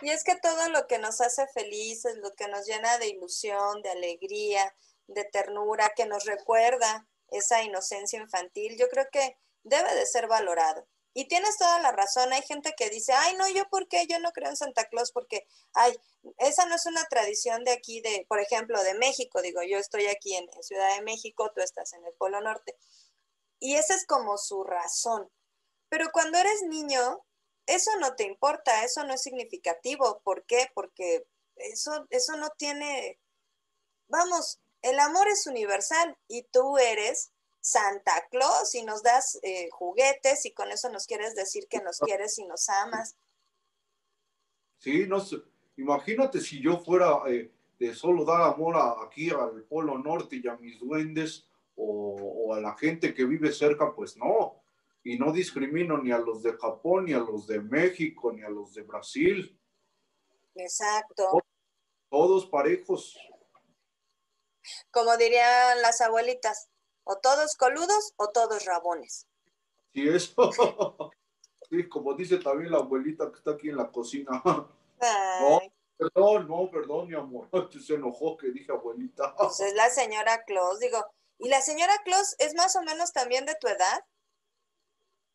[0.01, 3.81] Y es que todo lo que nos hace felices, lo que nos llena de ilusión,
[3.81, 4.73] de alegría,
[5.07, 10.87] de ternura, que nos recuerda esa inocencia infantil, yo creo que debe de ser valorado.
[11.13, 14.19] Y tienes toda la razón, hay gente que dice, ay, no, yo por qué, yo
[14.19, 15.93] no creo en Santa Claus porque, ay,
[16.37, 20.07] esa no es una tradición de aquí, de, por ejemplo, de México, digo, yo estoy
[20.07, 22.77] aquí en, en Ciudad de México, tú estás en el Polo Norte.
[23.59, 25.29] Y esa es como su razón.
[25.89, 27.25] Pero cuando eres niño,
[27.65, 30.21] eso no te importa, eso no es significativo.
[30.23, 30.69] ¿Por qué?
[30.73, 31.25] Porque
[31.57, 33.19] eso, eso no tiene
[34.11, 40.45] vamos, el amor es universal y tú eres Santa Claus y nos das eh, juguetes
[40.45, 43.15] y con eso nos quieres decir que nos quieres y nos amas.
[44.79, 45.37] Sí, no sé.
[45.77, 50.55] Imagínate si yo fuera eh, de solo dar amor aquí al Polo Norte y a
[50.55, 52.15] mis duendes o,
[52.47, 54.63] o, a la gente que vive cerca, pues no.
[55.03, 58.49] Y no discrimino ni a los de Japón, ni a los de México, ni a
[58.49, 59.59] los de Brasil.
[60.55, 61.41] Exacto.
[62.09, 63.17] Todos parejos.
[64.91, 66.69] Como dirían las abuelitas,
[67.03, 69.27] o todos coludos o todos rabones.
[69.93, 70.35] Sí, eso.
[71.69, 74.43] Sí, como dice también la abuelita que está aquí en la cocina.
[75.01, 75.59] No,
[75.97, 77.49] perdón, no, perdón, mi amor.
[77.83, 79.33] Se enojó que dije abuelita.
[79.35, 81.03] Pues es la señora Claus, digo.
[81.39, 84.05] ¿Y la señora Claus es más o menos también de tu edad?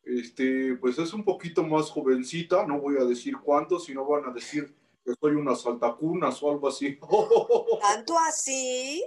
[0.03, 4.23] Este, pues es un poquito más jovencita, no voy a decir cuánto, si no van
[4.23, 6.97] a decir que soy una saltacunas o algo así.
[7.81, 9.05] ¿Tanto así?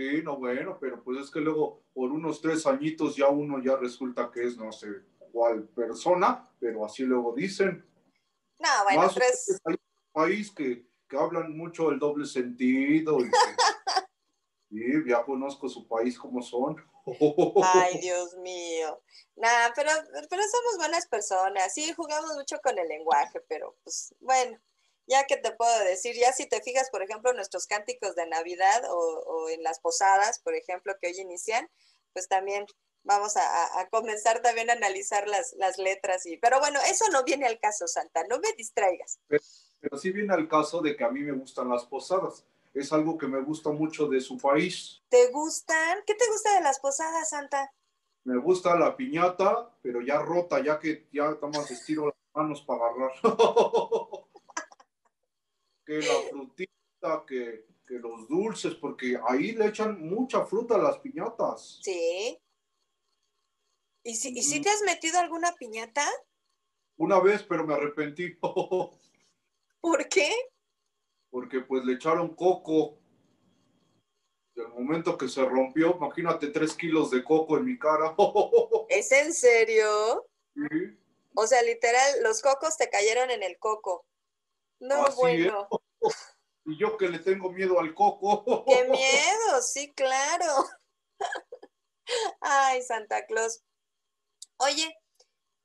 [0.00, 3.76] Sí, no, bueno, pero pues es que luego por unos tres añitos ya uno ya
[3.76, 4.88] resulta que es no sé
[5.30, 7.84] cuál persona, pero así luego dicen.
[8.58, 9.60] No, bueno, Más tres.
[9.64, 13.18] Hay un país que, que hablan mucho el doble sentido.
[13.20, 13.30] Y
[14.70, 16.82] sí, ya conozco su país como son.
[17.62, 19.02] Ay, Dios mío.
[19.36, 19.90] Nada, pero,
[20.30, 21.74] pero somos buenas personas.
[21.74, 24.58] Sí, jugamos mucho con el lenguaje, pero pues bueno,
[25.06, 28.26] ya que te puedo decir, ya si te fijas, por ejemplo, en nuestros cánticos de
[28.26, 31.68] Navidad o, o en las posadas, por ejemplo, que hoy inician,
[32.12, 32.66] pues también
[33.04, 36.26] vamos a, comenzar también a analizar las, las letras.
[36.26, 39.18] Y, pero bueno, eso no viene al caso, Santa, no me distraigas.
[39.28, 42.44] Pero sí viene al caso de que a mí me gustan las posadas.
[42.72, 45.02] Es algo que me gusta mucho de su país.
[45.08, 45.98] ¿Te gustan?
[46.06, 47.72] ¿Qué te gusta de las posadas, Santa?
[48.24, 52.62] Me gusta la piñata, pero ya rota, ya que ya nada más estiro las manos
[52.62, 53.12] para agarrar.
[55.90, 60.98] que la frutita, que, que los dulces, porque ahí le echan mucha fruta a las
[60.98, 61.80] piñatas.
[61.82, 62.38] Sí.
[64.04, 64.62] ¿Y si, ¿y si Ujú.
[64.62, 66.08] te has metido alguna piñata?
[66.96, 68.34] Una vez, pero me arrepentí,
[69.80, 70.30] ¿Por qué?
[71.30, 72.98] porque pues le echaron coco.
[74.54, 78.14] Y al momento que se rompió, imagínate tres kilos de coco en mi cara.
[78.88, 80.26] ¿Es en serio?
[80.54, 80.98] Sí.
[81.34, 84.06] O sea, literal, los cocos te cayeron en el coco.
[84.80, 85.68] No, Así bueno.
[86.66, 88.64] Y yo que le tengo miedo al coco.
[88.66, 89.62] ¡Qué miedo!
[89.62, 90.66] Sí, claro.
[92.40, 93.62] Ay, Santa Claus.
[94.58, 94.94] Oye,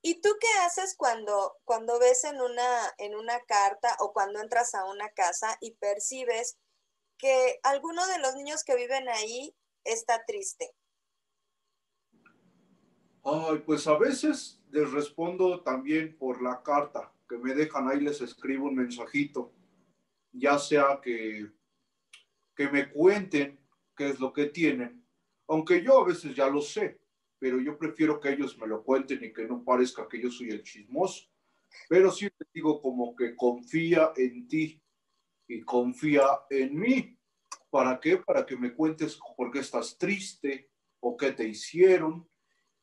[0.02, 4.74] ¿y tú qué haces cuando, cuando ves en una, en una carta o cuando entras
[4.74, 6.58] a una casa y percibes
[7.18, 10.74] que alguno de los niños que viven ahí está triste?
[13.22, 18.20] Ay, pues a veces les respondo también por la carta que me dejan ahí, les
[18.20, 19.52] escribo un mensajito,
[20.32, 21.50] ya sea que,
[22.54, 23.58] que me cuenten
[23.96, 25.04] qué es lo que tienen,
[25.48, 27.00] aunque yo a veces ya lo sé,
[27.38, 30.50] pero yo prefiero que ellos me lo cuenten y que no parezca que yo soy
[30.50, 31.28] el chismoso,
[31.88, 34.82] pero sí te digo como que confía en ti
[35.48, 37.18] y confía en mí.
[37.70, 38.16] ¿Para qué?
[38.18, 42.28] Para que me cuentes por qué estás triste o qué te hicieron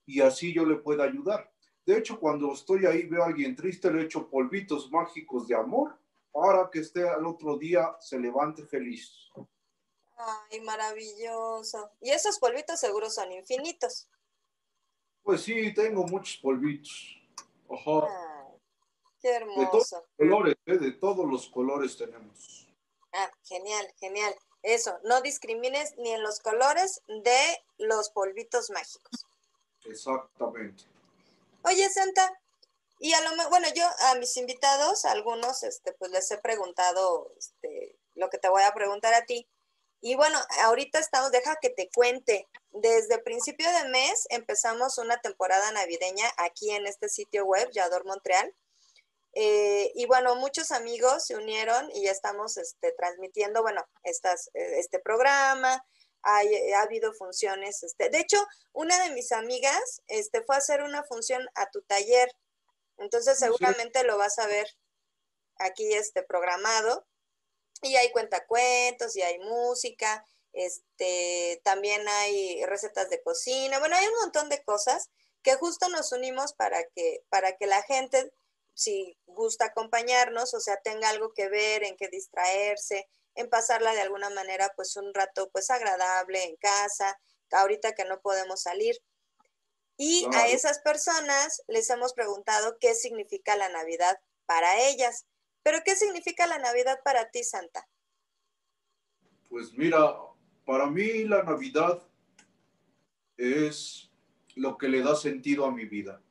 [0.06, 1.53] y así yo le pueda ayudar.
[1.86, 5.98] De hecho, cuando estoy ahí, veo a alguien triste, le echo polvitos mágicos de amor
[6.32, 9.30] para que esté al otro día, se levante feliz.
[10.16, 11.92] Ay, maravilloso.
[12.00, 14.08] Y esos polvitos seguros son infinitos.
[15.24, 17.18] Pues sí, tengo muchos polvitos.
[17.70, 18.08] Ajá.
[18.08, 18.60] Ay,
[19.22, 19.96] qué De todos hermoso.
[20.18, 20.78] los colores, ¿eh?
[20.78, 22.68] de todos los colores tenemos.
[23.14, 24.34] Ah, genial, genial.
[24.64, 27.42] Eso, no discrimines ni en los colores de
[27.78, 29.28] los polvitos mágicos.
[29.86, 30.86] Exactamente.
[31.64, 32.30] Oye, Santa,
[33.00, 37.98] y a lo bueno, yo a mis invitados, algunos, este, pues les he preguntado este,
[38.16, 39.50] lo que te voy a preguntar a ti.
[40.02, 42.50] Y bueno, ahorita estamos, deja que te cuente.
[42.72, 48.54] Desde principio de mes empezamos una temporada navideña aquí en este sitio web, Yador Montreal.
[49.34, 54.80] Eh, y bueno, muchos amigos se unieron y ya estamos este, transmitiendo, bueno, estas, eh,
[54.80, 55.86] este programa.
[56.24, 57.84] Hay, eh, ha habido funciones.
[57.84, 58.38] Este, de hecho,
[58.72, 62.30] una de mis amigas este, fue a hacer una función a tu taller.
[62.98, 63.46] Entonces, Sí.
[63.46, 64.68] seguramente lo vas a ver
[65.58, 67.06] aquí este, programado.
[67.82, 70.26] Y hay cuentacuentos y hay música.
[70.54, 73.80] Este, también hay recetas de cocina.
[73.80, 75.10] Bueno, hay un montón de cosas
[75.42, 78.32] que justo nos unimos para que, para que la gente,
[78.74, 84.02] si gusta acompañarnos, o sea, tenga algo que ver, en que distraerse, en pasarla de
[84.02, 87.20] alguna manera, pues un rato, pues agradable en casa,
[87.52, 88.96] ahorita que no podemos salir.
[89.98, 95.26] Y a esas personas les hemos preguntado qué significa la Navidad para ellas.
[95.62, 97.88] Pero ¿qué significa la Navidad para ti, Santa?
[99.50, 100.16] Pues mira,
[100.66, 102.02] para mí la Navidad
[103.38, 104.12] es
[104.56, 106.22] lo que le da sentido a mi vida.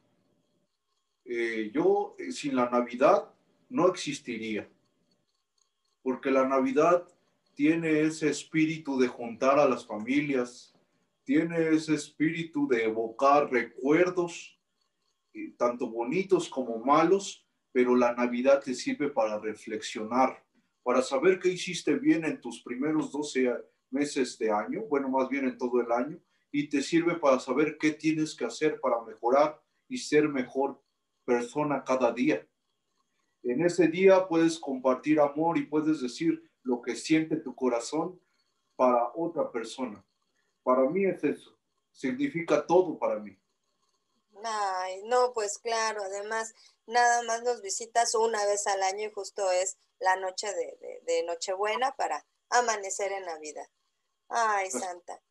[1.25, 3.33] Eh, yo eh, sin la Navidad
[3.69, 4.69] no existiría,
[6.03, 7.07] porque la Navidad
[7.55, 10.75] tiene ese espíritu de juntar a las familias,
[11.25, 14.59] tiene ese espíritu de evocar recuerdos,
[15.35, 20.45] eh, tanto bonitos como malos, pero la Navidad te sirve para reflexionar,
[20.83, 23.53] para saber qué hiciste bien en tus primeros 12
[23.91, 26.19] meses de año, bueno, más bien en todo el año,
[26.51, 30.83] y te sirve para saber qué tienes que hacer para mejorar y ser mejor
[31.25, 32.47] persona cada día.
[33.43, 38.21] En ese día puedes compartir amor y puedes decir lo que siente tu corazón
[38.77, 40.05] para otra persona.
[40.63, 41.59] Para mí es eso,
[41.91, 43.37] significa todo para mí.
[44.45, 46.55] Ay, no, pues claro, además,
[46.87, 51.23] nada más nos visitas una vez al año y justo es la noche de, de,
[51.25, 53.69] Nochebuena para amanecer en Navidad.
[54.29, 55.23] Ay, pues Santa.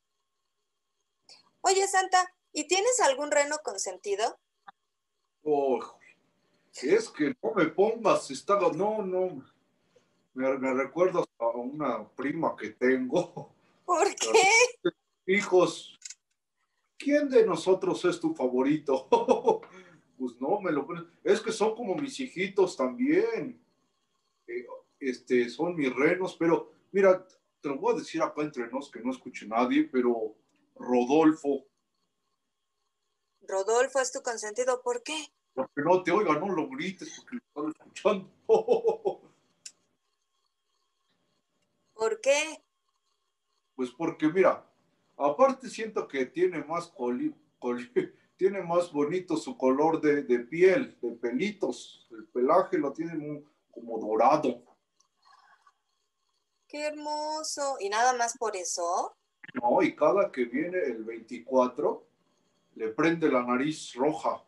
[1.62, 4.40] Oye, Santa, ¿y tienes algún reno consentido?
[5.44, 5.80] Oh,
[6.82, 9.44] es que no me pongas, estaba, no, no,
[10.34, 13.54] me, me recuerdas a una prima que tengo.
[13.86, 14.32] ¿Por qué?
[15.28, 16.00] Hijos,
[16.98, 19.08] ¿quién de nosotros es tu favorito?
[20.18, 21.04] pues no, me lo pones.
[21.24, 23.62] Es que son como mis hijitos también.
[24.48, 24.66] Eh,
[25.00, 27.26] este, son mis renos, pero mira,
[27.60, 30.36] te lo voy a decir acá entre nos que no escuche nadie, pero
[30.76, 31.66] Rodolfo.
[33.42, 35.34] Rodolfo es tu consentido, ¿por qué?
[35.54, 38.30] Porque no te oiga, no lo grites porque lo están escuchando.
[41.94, 42.64] ¿Por qué?
[43.76, 44.66] Pues porque mira,
[45.18, 46.92] aparte siento que tiene más
[48.38, 52.08] tiene más bonito su color de, piel, de pelitos.
[52.10, 54.64] El pelaje lo tiene como dorado.
[56.68, 57.78] Qué hermoso.
[57.80, 59.16] ¿Y nada más por eso?
[59.54, 62.08] No, y cada que viene el 24,
[62.76, 64.44] le prende la nariz roja.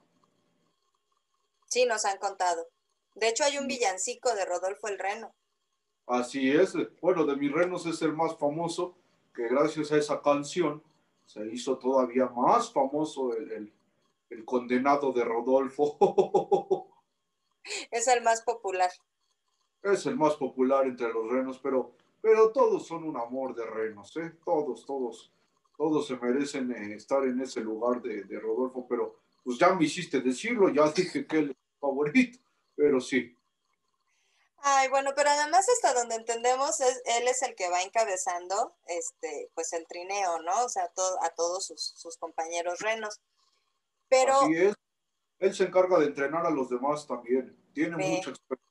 [1.74, 2.68] Sí, nos han contado.
[3.16, 5.34] De hecho, hay un villancico de Rodolfo el Reno.
[6.06, 6.76] Así es.
[7.02, 8.96] Bueno, de mis renos es el más famoso,
[9.34, 10.84] que gracias a esa canción
[11.26, 13.74] se hizo todavía más famoso el,
[14.46, 15.98] condenado de Rodolfo.
[17.90, 18.92] Es el más popular.
[19.82, 24.16] Es el más popular entre los renos, pero, pero todos son un amor de renos,
[24.18, 24.34] ¿eh?
[24.44, 25.32] Todos, todos,
[25.78, 29.16] todos se merecen eh, estar en ese lugar de, de Rodolfo, pero
[29.46, 32.40] pues ya me hiciste decirlo, ya dije que él favorito,
[32.76, 33.38] pero sí,
[34.66, 39.52] Ay, bueno, pero además hasta donde entendemos, es, él es el que va encabezando este,
[39.54, 40.64] pues el trineo, ¿no?
[40.64, 43.20] O sea, a todos sus, compañeros renos.
[44.08, 44.34] Pero...
[44.36, 44.76] Así es.
[45.40, 47.58] Él se encarga de entrenar a los demás también.
[47.74, 48.64] Tiene mucha experiencia.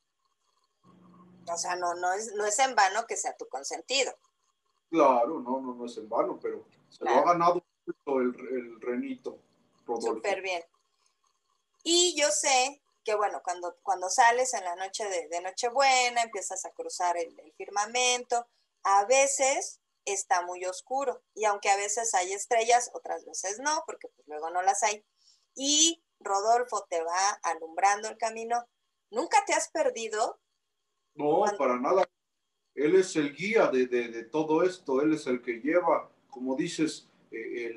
[1.52, 4.14] O sea, no, no, es, no es en vano que sea tu consentido.
[4.88, 7.62] Claro, no, no, no es en vano, pero se lo ha ganado
[8.06, 9.38] el, el renito.
[9.84, 10.62] Súper bien.
[11.82, 16.70] Y yo sé que bueno, cuando, cuando sales en la noche de, Nochebuena, empiezas a
[16.70, 18.46] cruzar el, firmamento,
[18.84, 24.09] a veces está muy oscuro y aunque a veces hay estrellas, otras veces no, porque
[24.09, 25.05] pues luego no las hay.
[25.55, 28.64] Y Rodolfo te va alumbrando el camino.
[29.11, 30.40] ¿Nunca te has perdido?
[31.14, 32.09] No, para nada.
[32.74, 37.70] Él es el guía de, todo esto, él es el que lleva, como dices, eh,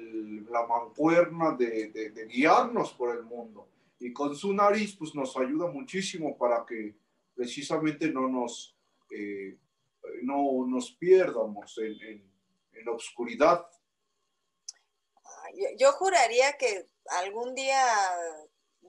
[0.50, 3.68] la mancuerna de guiarnos por el mundo
[4.00, 6.96] y con su nariz pues nos ayuda muchísimo para que
[7.34, 8.78] precisamente no nos,
[9.10, 9.58] eh,
[10.24, 13.66] no nos pierdamos en, en, la oscuridad.
[15.78, 16.88] Yo, juraría que
[17.22, 17.82] algún día,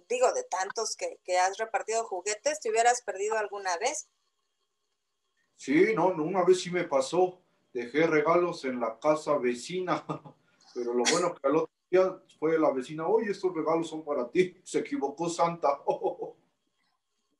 [0.09, 4.09] digo, de tantos que, que, has repartido juguetes, te hubieras perdido alguna vez.
[5.57, 7.43] Sí, no, una vez sí me pasó,
[7.73, 10.05] dejé regalos en la casa vecina,
[10.75, 14.31] pero lo bueno que al otro día fue la vecina, oye, estos regalos son para
[14.31, 15.83] ti, se equivocó Santa.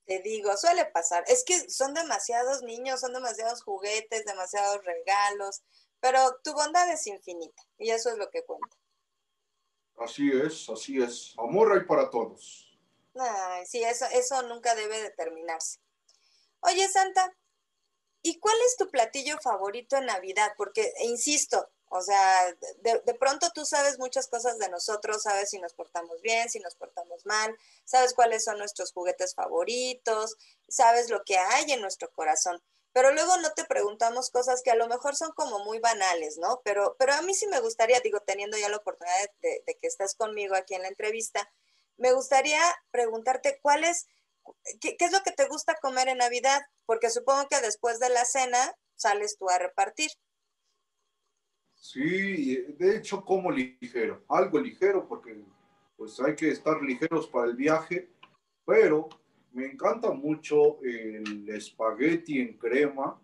[0.07, 1.25] Te digo, suele pasar.
[1.27, 5.63] Es que son demasiados niños, son demasiados juguetes, demasiados regalos,
[6.01, 8.69] pero tu bondad es infinita y eso es lo que cuenta.
[9.99, 11.35] Así es, así es.
[11.39, 12.79] Amor hay para todos.
[13.19, 15.81] Ay, sí, eso, eso nunca debe determinarse.
[16.61, 17.35] Oye, Santa,
[18.23, 20.53] ¿y cuál es tu platillo favorito en Navidad?
[20.57, 25.73] Porque, insisto, o sea, de, pronto tú sabes muchas cosas de nosotros, sabes si nos
[25.73, 30.37] portamos bien, si nos portamos mal, sabes cuáles son nuestros juguetes favoritos,
[30.69, 32.61] sabes lo que hay en nuestro corazón.
[32.93, 36.61] Pero luego no te preguntamos cosas que a lo mejor son como muy banales, ¿no?
[36.65, 40.15] Pero, pero a mí sí me gustaría, digo, teniendo ya la oportunidad de, que estás
[40.15, 41.49] conmigo aquí en la entrevista,
[41.99, 42.61] me gustaría
[42.91, 44.07] preguntarte cuál es,
[44.81, 48.09] qué, qué es lo que te gusta comer en Navidad, porque supongo que después de
[48.09, 50.11] la cena sales tú a repartir.
[51.93, 55.41] Sí, de hecho como ligero, algo ligero porque
[55.97, 58.11] pues hay que estar ligeros para el viaje,
[58.65, 59.09] pero
[59.53, 63.23] me encanta mucho el espagueti en crema,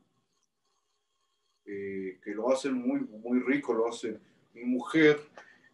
[1.64, 4.20] eh, que lo hacen muy, muy rico, lo hace
[4.54, 5.18] mi mujer.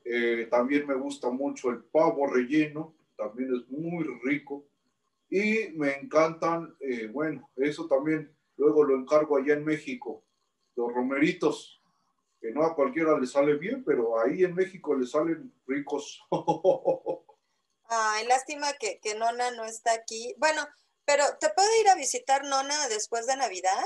[0.03, 4.64] Eh, también me gusta mucho el pavo relleno, también es muy rico.
[5.28, 10.24] Y me encantan, eh, bueno, eso también luego lo encargo allá en México,
[10.74, 11.77] los romeritos,
[12.41, 16.20] que no a cualquiera le sale bien, pero ahí en México le salen ricos.
[17.91, 20.34] Ay, lástima que, que Nona no está aquí.
[20.39, 20.66] Bueno,
[21.05, 23.84] pero ¿te puedo ir a visitar Nona después de Navidad?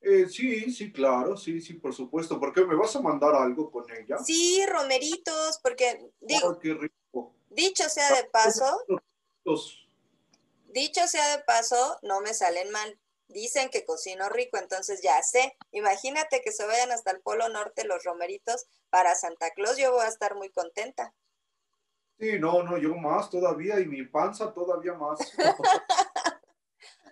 [0.00, 2.38] Eh, sí, sí, claro, sí, sí, por supuesto.
[2.38, 4.18] ¿Por qué me vas a mandar algo con ella?
[4.18, 7.34] Sí, romeritos, porque digo, qué rico.
[7.48, 8.84] dicho sea de paso,
[10.66, 13.00] dicho sea de paso, no me salen mal.
[13.28, 15.56] Dicen que cocino rico, entonces ya sé.
[15.72, 20.04] Imagínate que se vayan hasta el Polo Norte los romeritos para Santa Claus, yo voy
[20.04, 21.14] a estar muy contenta.
[22.18, 25.18] Sí, no, no, yo más todavía y mi panza todavía más.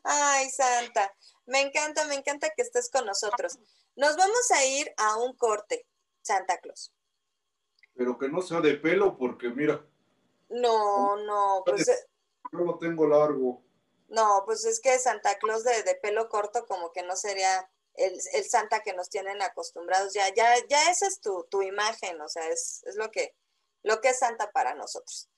[0.04, 1.12] Ay, Santa,
[1.46, 3.58] me encanta, me encanta que estés con nosotros.
[3.96, 5.86] Nos vamos a ir a un corte,
[6.22, 6.92] Santa Claus.
[7.94, 9.84] Pero que no sea de pelo porque mira,
[10.48, 11.86] No, no, pues
[12.52, 13.62] yo lo tengo largo.
[14.12, 18.20] No, pues es que Santa Claus de, de pelo corto como que no sería el,
[18.34, 20.12] el Santa que nos tienen acostumbrados.
[20.12, 23.34] Ya, ya, ya esa es tu, tu imagen, o sea, es, es lo que,
[23.82, 25.30] lo que es Santa para nosotros.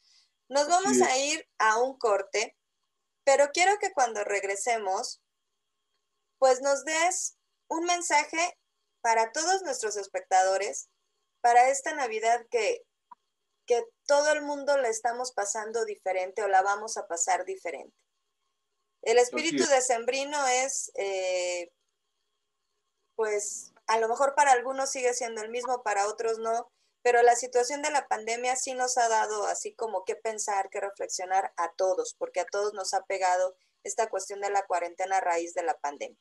[0.49, 2.57] Nos vamos a ir a un corte,
[3.23, 5.23] pero quiero que cuando regresemos,
[6.39, 7.37] pues nos des
[7.69, 8.59] un mensaje
[9.03, 10.89] para todos nuestros espectadores,
[11.41, 12.85] para esta Navidad que,
[13.67, 18.04] que todo el mundo la estamos pasando diferente o la vamos a pasar diferente.
[19.05, 19.71] El espíritu es.
[19.71, 21.71] decembrino es, eh,
[23.17, 27.37] pues, a lo mejor para algunos sigue siendo el mismo, para otros no, pero la
[27.37, 31.71] situación de la pandemia sí nos ha dado así como que pensar, que reflexionar a
[31.75, 35.63] todos, porque a todos nos ha pegado esta cuestión de la cuarentena a raíz de
[35.63, 36.19] la pandemia.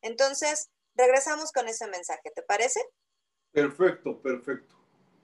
[0.00, 2.80] Entonces, regresamos con ese mensaje, ¿te parece?
[3.52, 4.74] Perfecto, perfecto.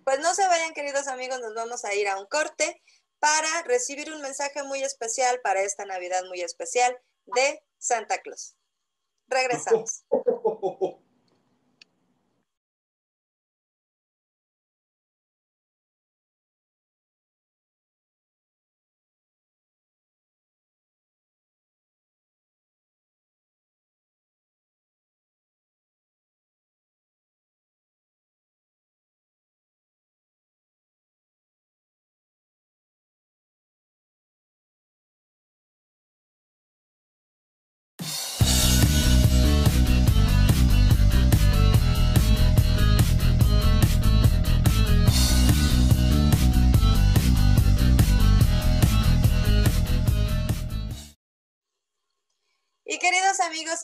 [0.04, 2.82] Pues no se vayan, queridos amigos, nos vamos a ir a un corte
[3.18, 6.96] para recibir un mensaje muy especial para esta Navidad muy especial
[7.26, 8.56] de Santa Claus.
[9.28, 10.04] Regresamos.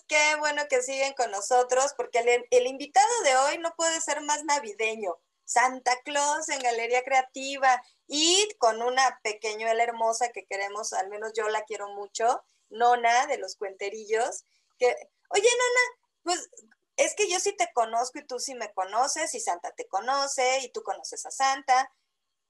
[0.07, 4.21] qué bueno que siguen con nosotros porque el, el invitado de hoy no puede ser
[4.23, 5.17] más navideño.
[5.45, 11.49] Santa Claus en Galería Creativa y con una pequeñuela hermosa que queremos, al menos yo
[11.49, 14.45] la quiero mucho, Nona de los Cuenterillos,
[14.79, 14.87] que,
[15.29, 16.51] oye Nona, pues
[16.97, 20.61] es que yo sí te conozco y tú sí me conoces y Santa te conoce
[20.61, 21.93] y tú conoces a Santa,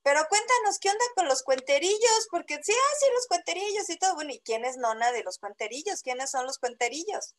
[0.05, 2.29] pero cuéntanos, ¿qué onda con los cuenterillos?
[2.31, 4.15] Porque sí, ah, sí, los cuenterillos y todo.
[4.15, 6.03] Bueno, ¿y quién es nona de los cuenterillos?
[6.03, 7.35] ¿Quiénes son los cuenterillos?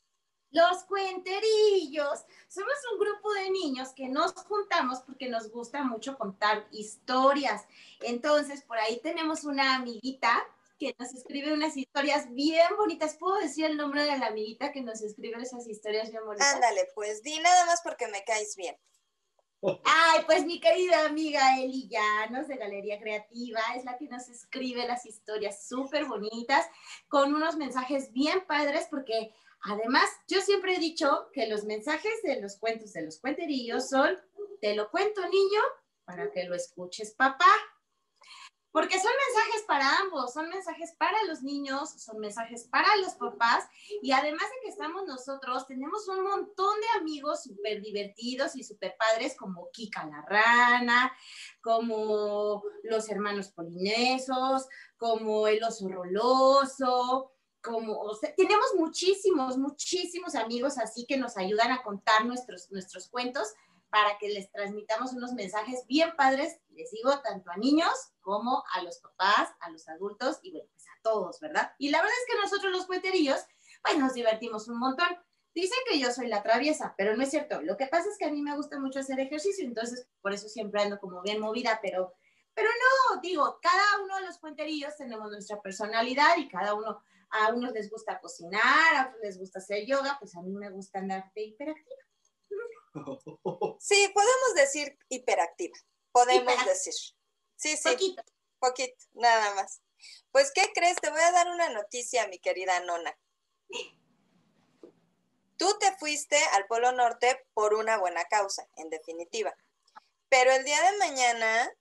[0.50, 2.26] Los cuenterillos.
[2.48, 7.66] Somos un grupo de niños que nos juntamos porque nos gusta mucho contar historias.
[8.02, 10.44] Entonces, por ahí tenemos una amiguita
[10.80, 13.16] que nos escribe unas historias bien bonitas.
[13.18, 16.56] ¿Puedo decir el nombre de la amiguita que nos escribe esas historias bien bonitas?
[16.56, 18.76] Ándale, pues di nada más porque me caes bien.
[19.84, 24.88] Ay, pues mi querida amiga Eli Llanos de Galería Creativa es la que nos escribe
[24.88, 26.68] las historias súper bonitas
[27.08, 32.42] con unos mensajes bien padres porque además yo siempre he dicho que los mensajes de
[32.42, 34.16] los cuentos de los cuenterillos son
[34.62, 35.62] te lo cuento niño
[36.06, 37.46] para que lo escuches papá.
[38.76, 43.64] Porque son mensajes para ambos, son mensajes para los niños, son mensajes para los papás
[44.02, 48.98] y además de que estamos nosotros, tenemos un montón de amigos súper divertidos y súper
[49.00, 51.14] padres como Kika la Rana,
[51.62, 54.68] como los hermanos polinesos,
[54.98, 57.32] como el oso roloso,
[57.64, 63.08] como, o sea, tenemos muchísimos, muchísimos amigos así que nos ayudan a contar nuestros, nuestros
[63.08, 63.54] cuentos
[63.90, 68.82] para que les transmitamos unos mensajes bien padres, les digo, tanto a niños como a
[68.82, 71.72] los papás, a los adultos y bueno, pues a todos, ¿verdad?
[71.78, 73.40] Y la verdad es que nosotros los cuenterillos,
[73.84, 75.08] pues nos divertimos un montón.
[75.54, 77.62] Dicen que yo soy la traviesa, pero no es cierto.
[77.62, 80.50] Lo que pasa es que a mí me gusta mucho hacer ejercicio, entonces por eso
[80.50, 82.14] siempre ando como bien movida, pero,
[82.54, 87.54] pero no, digo, cada uno de los cuenterillos tenemos nuestra personalidad y cada uno, a
[87.54, 91.00] unos les gusta cocinar, a otros les gusta hacer yoga, pues a mí me gusta
[91.00, 92.05] andar de hiperactiva.
[93.80, 95.78] Sí, podemos decir hiperactiva,
[96.12, 96.72] podemos Hiperactiva.
[96.74, 96.94] decir.
[97.58, 98.24] Sí, sí, Poquito.
[98.60, 99.82] poquito, nada más.
[100.32, 100.98] Pues, ¿qué crees?
[100.98, 103.18] Te voy a dar una noticia, mi querida Nona.
[105.58, 109.56] Tú te fuiste al Polo Norte por una buena causa, en definitiva.
[110.30, 111.72] Pero el día de mañana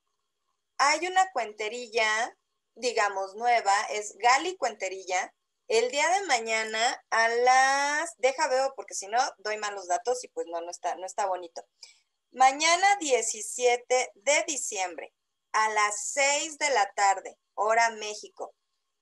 [0.79, 2.37] hay una cuenterilla,
[2.77, 5.35] digamos, nueva, es Gali Cuenterilla.
[5.69, 10.29] El día de mañana a las, deja veo porque si no doy malos datos y
[10.29, 11.63] pues no, no está, no está bonito.
[12.33, 15.15] Mañana 17 de diciembre
[15.53, 18.55] a las 6 de la tarde, hora México,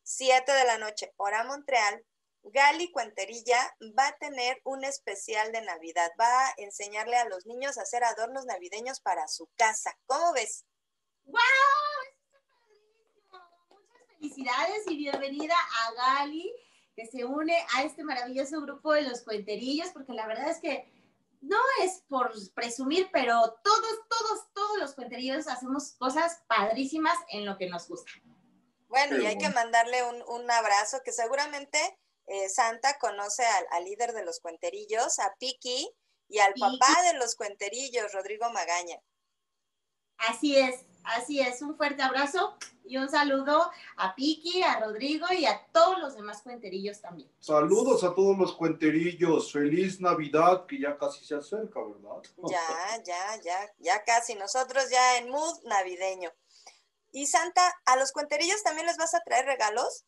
[0.05, 2.05] 7 de la noche, hora Montreal,
[2.45, 6.11] Gali Cuenterilla va a tener un especial de Navidad.
[6.21, 9.97] Va a enseñarle a los niños a hacer adornos navideños para su casa.
[10.07, 10.65] ¿Cómo ves?
[11.25, 11.92] ¡Wow!
[14.23, 16.55] Felicidades y bienvenida a Gali,
[16.95, 20.89] que se une a este maravilloso grupo de los cuenterillos, porque la verdad es que
[21.41, 27.59] no es por presumir, pero todos, todos, todos los cuenterillos hacemos cosas padrísimas en lo
[27.59, 28.13] que nos gusta.
[28.87, 31.81] Bueno, y hay que mandarle un, un abrazo que seguramente
[32.29, 35.91] eh, Santa conoce al, al líder de los cuenterillos, a Piki,
[36.29, 36.79] y al Piki.
[36.79, 39.03] papá de los cuenterillos, Rodrigo Magaña.
[40.19, 41.63] Así es, así es.
[41.63, 46.43] Un fuerte abrazo y un saludo a Piki, a Rodrigo y a todos los demás
[46.43, 47.31] cuenterillos también.
[47.41, 49.53] Saludos a todos los cuenterillos.
[49.53, 52.23] Feliz Navidad, que ya casi se acerca, ¿verdad?
[52.49, 54.35] Ya, ya, ya, ya casi.
[54.35, 56.31] Nosotros ya en mood navideño.
[57.13, 60.05] Y Santa, ¿a los cuenterillos también les vas a traer regalos?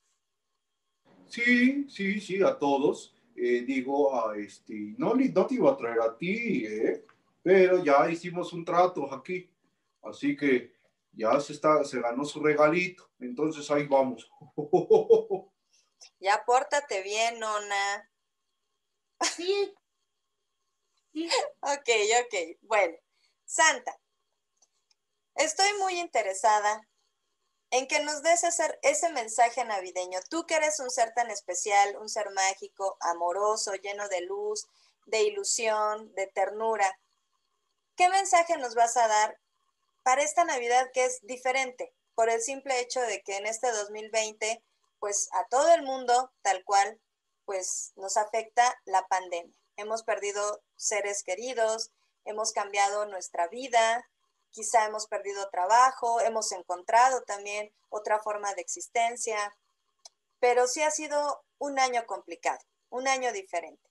[1.28, 3.14] Sí, sí, sí, a todos.
[3.36, 7.04] Eh, digo, a este, no, no te iba a traer a ti, ¿eh?
[7.42, 9.50] Pero ya hicimos un trato aquí.
[10.02, 10.73] Así que
[11.16, 13.10] ya se, está, se ganó su regalito.
[13.18, 14.30] Entonces ahí vamos.
[16.18, 18.10] Ya pórtate bien, nona.
[19.36, 19.74] Sí.
[21.12, 21.28] Sí.
[21.60, 21.88] Ok,
[22.24, 22.58] ok.
[22.62, 22.96] Bueno,
[23.44, 23.96] Santa,
[25.34, 26.86] estoy muy interesada
[27.70, 30.20] en que nos des ese, ese mensaje navideño.
[30.28, 34.66] Tú que eres un ser tan especial, un ser mágico, amoroso, lleno de luz,
[35.06, 36.98] de ilusión, de ternura.
[37.96, 39.38] ¿Qué mensaje nos vas a dar
[40.04, 41.92] para esta Navidad que es diferente?
[42.14, 44.62] Por el simple hecho de que en este 2020,
[45.00, 47.00] pues a todo el mundo, tal cual,
[47.44, 49.58] pues nos afecta la pandemia.
[49.76, 51.90] Hemos perdido seres queridos,
[52.24, 54.08] hemos cambiado nuestra vida,
[54.50, 59.56] quizá hemos perdido trabajo, hemos encontrado también otra forma de existencia,
[60.38, 63.90] pero sí ha sido un año complicado, un año diferente.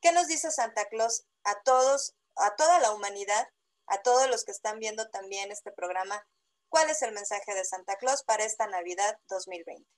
[0.00, 3.48] ¿Qué nos dice Santa Claus a todos, a toda la humanidad,
[3.86, 6.26] a todos los que están viendo también este programa?
[6.68, 9.88] ¿Cuál es el mensaje de Santa Claus para esta Navidad 2020?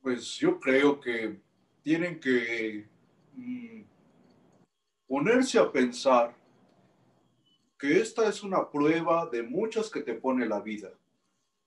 [0.00, 1.40] Pues yo creo que
[1.82, 2.88] tienen que
[3.34, 3.82] mm,
[5.06, 6.34] ponerse a pensar
[7.78, 10.90] que esta es una prueba de muchas que te pone la vida.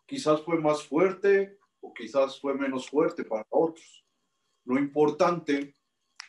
[0.06, 4.06] Quizás fue más fuerte o quizás fue menos fuerte para otros.
[4.64, 5.76] Lo importante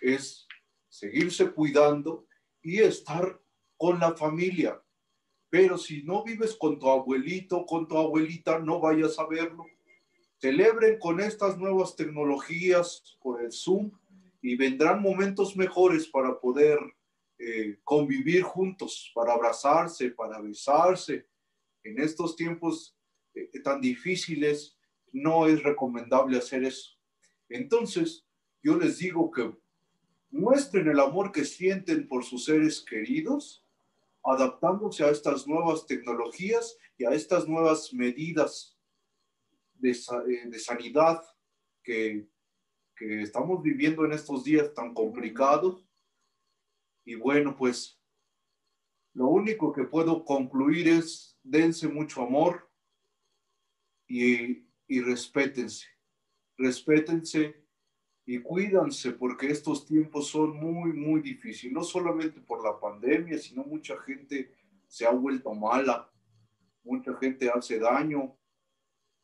[0.00, 0.46] es
[0.88, 2.26] seguirse cuidando
[2.62, 3.40] y estar
[3.76, 4.80] con la familia.
[5.48, 9.66] Pero si no vives con tu abuelito, con tu abuelita, no vayas a verlo
[10.38, 13.90] celebren con estas nuevas tecnologías, por el Zoom,
[14.42, 16.78] y vendrán momentos mejores para poder
[17.38, 21.26] eh, convivir juntos, para abrazarse, para besarse.
[21.82, 22.96] En estos tiempos
[23.34, 24.76] eh, tan difíciles
[25.12, 26.92] no es recomendable hacer eso.
[27.48, 28.24] Entonces,
[28.62, 29.52] yo les digo que
[30.30, 33.65] muestren el amor que sienten por sus seres queridos,
[34.26, 38.76] adaptándose a estas nuevas tecnologías y a estas nuevas medidas
[39.74, 41.22] de, eh, de sanidad
[41.82, 42.28] que,
[42.96, 45.86] que estamos viviendo en estos días tan complicados.
[47.04, 48.00] Y bueno, pues
[49.14, 52.68] lo único que puedo concluir es dense mucho amor
[54.08, 55.86] y, y respétense.
[56.58, 57.65] Respétense
[58.28, 61.72] y cuídanse porque estos tiempos son muy, muy difíciles.
[61.72, 64.52] No solamente por la pandemia, sino mucha gente
[64.88, 66.10] se ha vuelto mala.
[66.82, 68.36] Mucha gente hace daño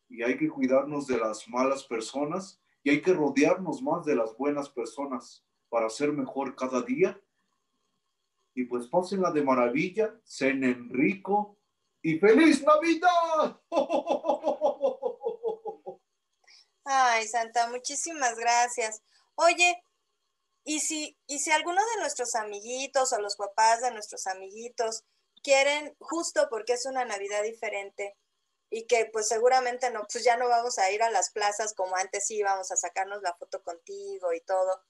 [0.09, 4.37] y hay que cuidarnos de las malas personas y hay que rodearnos más de las
[4.37, 7.21] buenas personas para ser mejor cada día.
[8.55, 11.59] Y pues pásenla de maravilla, cenen rico
[12.03, 13.61] y feliz Navidad.
[16.85, 19.01] Ay, Santa, muchísimas gracias.
[19.35, 19.83] Oye,
[20.65, 25.05] Y si, y si alguno de nuestros amiguitos o los papás de nuestros amiguitos
[25.43, 28.17] quieren, justo porque es una Navidad diferente,
[28.71, 31.97] y que pues seguramente no, pues ya no vamos a ir a las plazas como
[31.97, 34.81] antes íbamos a sacarnos la foto contigo y todo.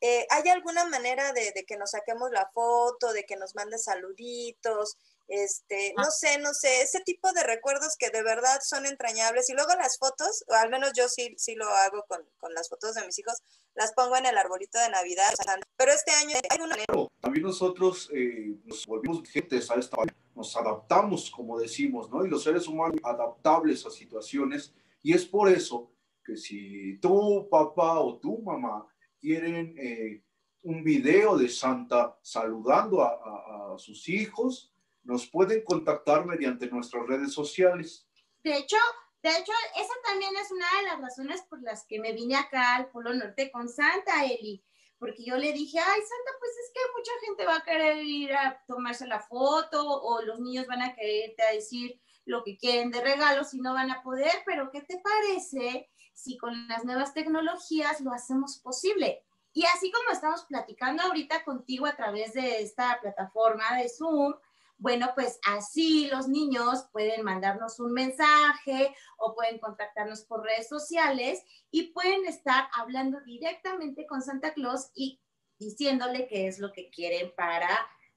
[0.00, 3.78] Eh, ¿Hay alguna manera de, de, que nos saquemos la foto, de que nos mande
[3.78, 4.96] saluditos?
[5.28, 9.50] Este, no sé, no sé, ese tipo de recuerdos que de verdad son entrañables.
[9.50, 12.68] Y luego las fotos, o al menos yo sí, sí lo hago con, con las
[12.68, 13.42] fotos de mis hijos,
[13.74, 15.32] las pongo en el arbolito de Navidad.
[15.76, 16.76] Pero este año hay una...
[17.20, 19.96] También nosotros eh, nos volvimos vigentes a esta
[20.36, 22.24] nos adaptamos, como decimos, ¿no?
[22.24, 24.74] Y los seres humanos adaptables a situaciones.
[25.02, 25.90] Y es por eso
[26.22, 28.86] que si tu papá o tu mamá
[29.18, 30.22] quieren eh,
[30.62, 34.74] un video de Santa saludando a, a, a sus hijos,
[35.06, 38.06] nos pueden contactar mediante nuestras redes sociales.
[38.42, 38.76] De hecho,
[39.22, 42.76] de hecho, esa también es una de las razones por las que me vine acá
[42.76, 44.62] al Polo Norte con Santa, Eli,
[44.98, 48.34] porque yo le dije, ay, Santa, pues es que mucha gente va a querer ir
[48.34, 52.90] a tomarse la foto o los niños van a quererte a decir lo que quieren
[52.90, 57.14] de regalos y no van a poder, pero ¿qué te parece si con las nuevas
[57.14, 59.22] tecnologías lo hacemos posible?
[59.52, 64.34] Y así como estamos platicando ahorita contigo a través de esta plataforma de Zoom,
[64.78, 71.42] bueno, pues así los niños pueden mandarnos un mensaje o pueden contactarnos por redes sociales
[71.70, 75.20] y pueden estar hablando directamente con Santa Claus y
[75.58, 77.68] diciéndole qué es lo que quieren para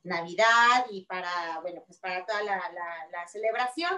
[0.04, 2.62] Navidad y para, bueno, pues para toda la,
[3.12, 3.92] la, celebración.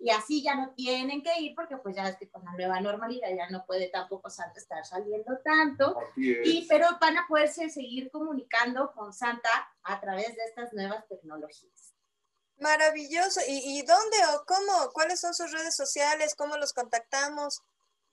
[0.00, 2.80] Y así ya no tienen que ir porque pues ya es que con la nueva
[2.80, 5.98] normalidad ya no puede tampoco Santa estar saliendo tanto.
[6.16, 9.50] Y, pero van a poderse seguir comunicando con Santa
[9.82, 11.97] a través de estas nuevas tecnologías.
[12.58, 13.40] Maravilloso.
[13.46, 14.90] ¿Y, ¿Y, dónde o cómo?
[14.92, 16.34] ¿Cuáles son sus redes sociales?
[16.36, 17.62] ¿Cómo los contactamos?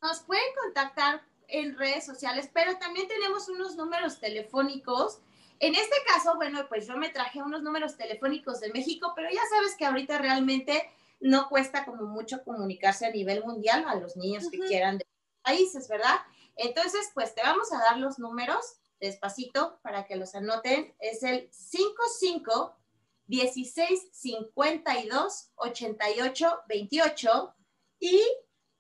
[0.01, 5.19] Nos pueden contactar en redes sociales, pero también tenemos unos números telefónicos.
[5.59, 9.41] En este caso, bueno, pues yo me traje unos números telefónicos de México, pero ya
[9.49, 14.49] sabes que ahorita realmente no cuesta como mucho comunicarse a nivel mundial a los niños
[14.51, 15.07] que quieran de
[15.43, 16.17] países, ¿verdad?
[16.55, 20.93] Entonces, pues te vamos a dar los números despacito para que los anoten.
[20.99, 22.75] Es el 55
[23.27, 27.55] 16 52 88 28
[27.99, 28.21] y...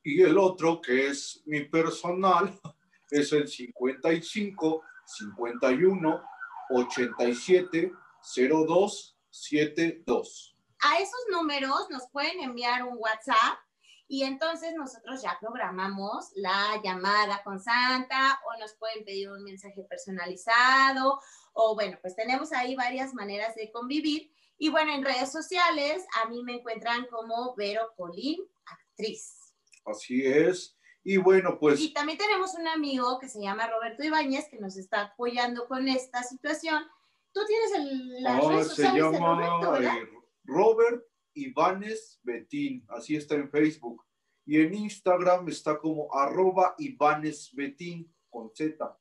[0.03, 2.59] Y el otro, que es mi personal,
[3.09, 6.23] es el 55 51
[6.69, 7.91] 87
[8.35, 10.55] 02 72.
[10.79, 13.59] A esos números nos pueden enviar un WhatsApp
[14.07, 19.83] y entonces nosotros ya programamos la llamada con Santa o nos pueden pedir un mensaje
[19.89, 21.19] personalizado
[21.53, 26.29] o bueno, pues tenemos ahí varias maneras de convivir y bueno, en redes sociales a
[26.29, 29.53] mí me encuentran como Vero Colín, actriz.
[29.85, 30.77] Así es.
[31.03, 31.79] Y bueno, pues...
[31.79, 35.87] Y también tenemos un amigo que se llama Roberto Ibáñez que nos está apoyando con
[35.87, 36.83] esta situación.
[37.31, 39.97] Tú tienes el, las ah, redes sociales se llama de Roberto, ¿verdad?
[39.97, 40.09] eh,
[40.45, 41.03] Robert
[41.33, 44.03] Ibáñez Betín, así está en Facebook.
[44.45, 48.97] Y en Instagram está como arroba Ibáñez Betín con Z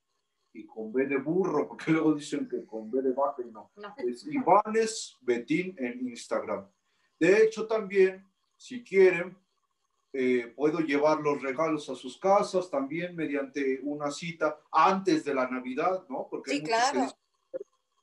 [0.54, 3.70] y con B de burro, porque luego dicen que con B de vaca y no.
[3.76, 3.94] No.
[3.98, 6.66] Es Ivanes Betín en Instagram.
[7.18, 8.26] De hecho, también,
[8.56, 9.36] si quieren,
[10.12, 15.48] eh, puedo llevar los regalos a sus casas también mediante una cita antes de la
[15.48, 16.28] Navidad, ¿no?
[16.30, 17.00] Porque Sí, claro.
[17.00, 17.16] dicen,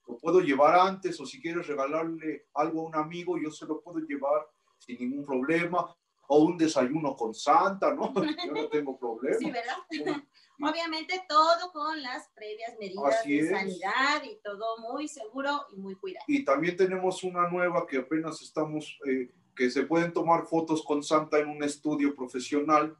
[0.07, 3.79] lo puedo llevar antes o si quieres regalarle algo a un amigo, yo se lo
[3.81, 4.45] puedo llevar
[4.77, 5.95] sin ningún problema.
[6.33, 8.13] O un desayuno con Santa, ¿no?
[8.45, 9.37] Yo no tengo problema.
[9.37, 10.23] Sí, ¿verdad?
[10.63, 13.49] Obviamente todo con las previas medidas Así de es.
[13.49, 16.25] sanidad y todo muy seguro y muy cuidado.
[16.27, 21.03] Y también tenemos una nueva que apenas estamos, eh, que se pueden tomar fotos con
[21.03, 22.97] Santa en un estudio profesional.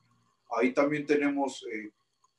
[0.57, 1.91] Ahí también tenemos, eh,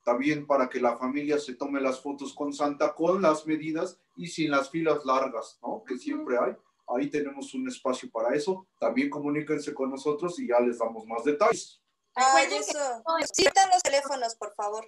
[0.05, 4.27] también para que la familia se tome las fotos con Santa con las medidas y
[4.27, 5.83] sin las filas largas, ¿no?
[5.87, 6.57] Que siempre hay.
[6.89, 8.67] Ahí tenemos un espacio para eso.
[8.79, 11.81] También comuníquense con nosotros y ya les damos más detalles.
[12.15, 13.03] Que eso.
[13.35, 14.87] Citan los teléfonos, por favor.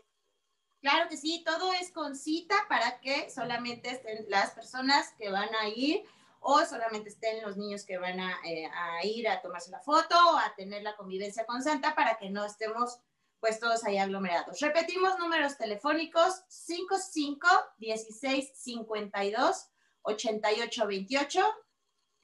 [0.85, 5.49] Claro que sí, todo es con cita para que solamente estén las personas que van
[5.55, 6.05] a ir
[6.41, 10.15] o solamente estén los niños que van a, eh, a ir a tomarse la foto
[10.15, 13.01] o a tener la convivencia con Santa para que no estemos
[13.41, 14.61] pues todos ahí aglomerados.
[14.61, 19.71] Repetimos números telefónicos 55 16 52
[20.03, 21.41] 88 28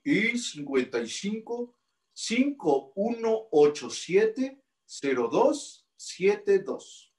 [0.04, 1.74] Y 55
[2.12, 7.09] 5187 0272.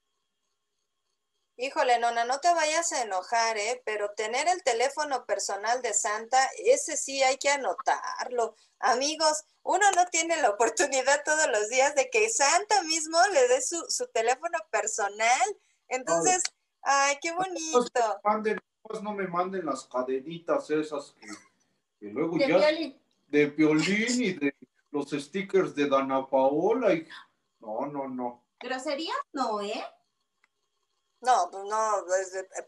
[1.62, 3.80] Híjole, nona, no te vayas a enojar, ¿eh?
[3.86, 8.56] Pero tener el teléfono personal de Santa, ese sí hay que anotarlo.
[8.80, 13.62] Amigos, uno no tiene la oportunidad todos los días de que Santa mismo le dé
[13.62, 15.56] su, su teléfono personal.
[15.86, 16.42] Entonces,
[16.80, 17.86] ay, qué bonito.
[18.24, 21.28] Manden Pues no me manden las cadenitas esas que,
[22.00, 23.00] que luego De ya violín.
[23.28, 24.56] de violín y de
[24.90, 27.06] los stickers de Dana Paola y
[27.60, 28.42] no, no, no.
[28.58, 29.16] ¿Groserías?
[29.32, 29.84] No, ¿eh?
[31.22, 32.04] No, pues no,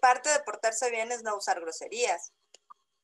[0.01, 2.33] parte de portarse bien es no usar groserías.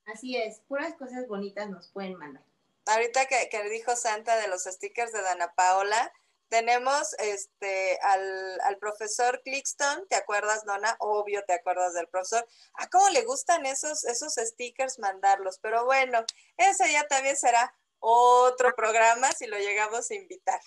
[0.06, 2.44] Así es, puras cosas bonitas nos pueden mandar.
[2.86, 6.12] Ahorita que, que dijo Santa de los stickers de Dana Paola,
[6.48, 10.96] tenemos este al, al profesor Clixton, ¿te acuerdas, Nona?
[10.98, 12.46] Obvio, te acuerdas del profesor.
[12.74, 15.58] ¿A cómo le gustan esos, esos stickers mandarlos?
[15.58, 16.24] Pero bueno,
[16.56, 20.60] ese ya también será otro programa si lo llegamos a invitar.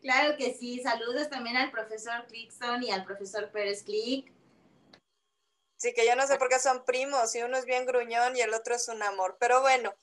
[0.00, 4.32] Claro que sí, saludos también al profesor Clickson y al profesor Pérez Click.
[5.76, 8.40] Sí, que yo no sé por qué son primos, y uno es bien gruñón y
[8.40, 9.36] el otro es un amor.
[9.40, 9.94] Pero bueno,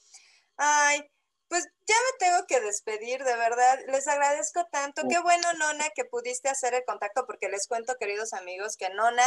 [0.57, 1.07] ay,
[1.47, 3.79] pues ya me tengo que despedir, de verdad.
[3.87, 5.03] Les agradezco tanto.
[5.07, 9.23] Qué bueno, Nona, que pudiste hacer el contacto, porque les cuento, queridos amigos, que Nona,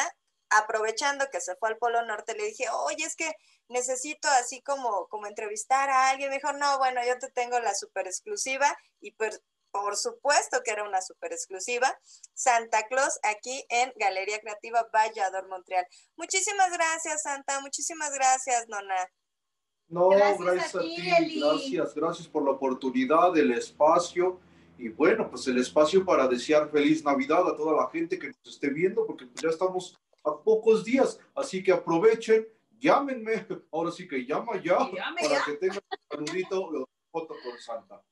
[0.50, 3.32] aprovechando que se fue al Polo Norte, le dije, oye, es que
[3.68, 6.30] necesito así como, como entrevistar a alguien.
[6.30, 9.40] Me dijo, no, bueno, yo te tengo la super exclusiva y pues
[9.72, 11.98] por supuesto que era una super exclusiva,
[12.34, 15.86] Santa Claus aquí en Galería Creativa Vallador, Montreal.
[16.16, 19.08] Muchísimas gracias, Santa, muchísimas gracias, Nona.
[19.88, 24.40] No, Gracias gracias, a a ti, gracias, gracias por la oportunidad, el espacio
[24.78, 28.54] y bueno, pues el espacio para desear feliz Navidad a toda la gente que nos
[28.54, 32.46] esté viendo, porque pues ya estamos a pocos días, así que aprovechen,
[32.78, 35.44] llámenme, ahora sí que llama ya, Llame para ya.
[35.44, 38.02] que tengan un saludito o foto con Santa.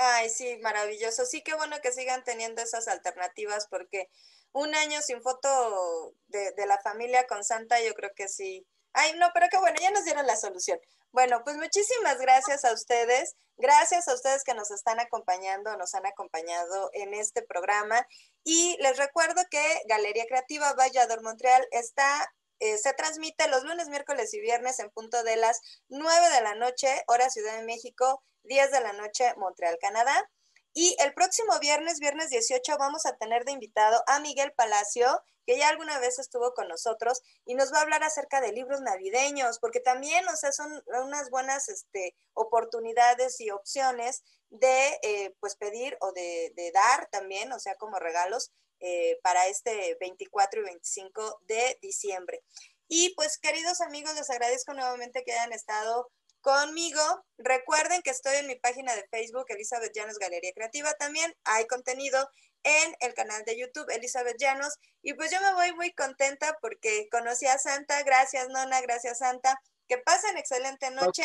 [0.00, 1.26] Ay, sí, maravilloso.
[1.26, 4.08] Sí, qué bueno que sigan teniendo esas alternativas porque
[4.52, 8.64] un año sin foto de, la familia con Santa, yo creo que sí.
[8.92, 10.78] Ay, no, pero qué bueno, ya nos dieron la solución.
[11.10, 13.34] Bueno, pues muchísimas gracias a ustedes.
[13.56, 18.06] Gracias a ustedes que nos están acompañando, nos han acompañado en este programa.
[18.44, 24.32] Y les recuerdo que Galería Creativa Vallador Montreal está, eh, se transmite los lunes, miércoles
[24.32, 28.72] y viernes en punto de las 9 de la noche, hora Ciudad de México, 10
[28.72, 30.28] de la noche, Montreal, Canadá.
[30.74, 35.56] Y el próximo viernes, viernes 18, vamos a tener de invitado a Miguel Palacio, que
[35.56, 39.58] ya alguna vez estuvo con nosotros y nos va a hablar acerca de libros navideños,
[39.60, 45.96] porque también, o sea, son unas buenas este, oportunidades y opciones de, eh, pues, pedir
[46.00, 51.78] o de, dar también, o sea, como regalos eh, para este 24 y 25 de
[51.80, 52.42] diciembre.
[52.88, 56.10] Y pues, queridos amigos, les agradezco nuevamente que hayan estado
[56.48, 57.02] conmigo.
[57.36, 60.94] Recuerden que estoy en mi página de Facebook, Elizabeth Llanos Galería Creativa.
[60.94, 62.26] También hay contenido
[62.62, 64.72] en el canal de YouTube, Elizabeth Llanos.
[65.02, 68.02] Y pues yo me voy muy contenta porque conocí a Santa.
[68.02, 68.80] Gracias, Nona.
[68.80, 69.60] Gracias, Santa.
[69.88, 71.22] Que pasen excelente noche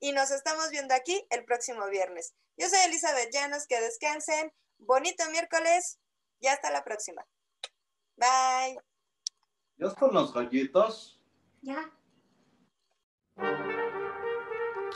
[0.00, 2.34] y nos estamos viendo aquí el próximo viernes.
[2.58, 3.66] Yo soy Elizabeth Llanos.
[3.66, 4.52] Que descansen.
[4.76, 5.98] Bonito miércoles
[6.40, 7.24] y hasta la próxima.
[8.16, 8.78] Bye.
[9.78, 11.18] ¿Ya están las galletas?
[11.62, 11.90] Ya.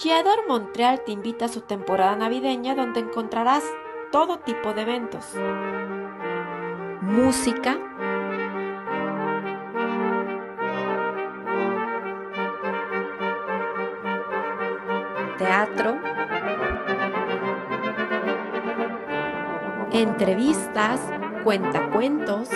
[0.03, 3.63] Giador Montreal te invita a su temporada navideña donde encontrarás
[4.11, 5.25] todo tipo de eventos.
[7.03, 7.79] Música,
[15.39, 15.97] teatro,
[19.93, 21.01] entrevistas,
[21.45, 22.49] cuentacuentos,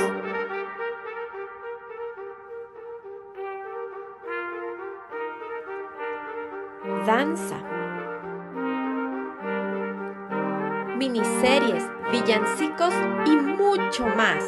[7.06, 7.56] danza,
[10.98, 12.92] miniseries, villancicos
[13.24, 14.42] y mucho más.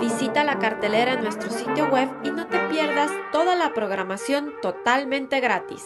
[0.00, 5.40] Visita la cartelera en nuestro sitio web y no te pierdas toda la programación totalmente
[5.40, 5.84] gratis.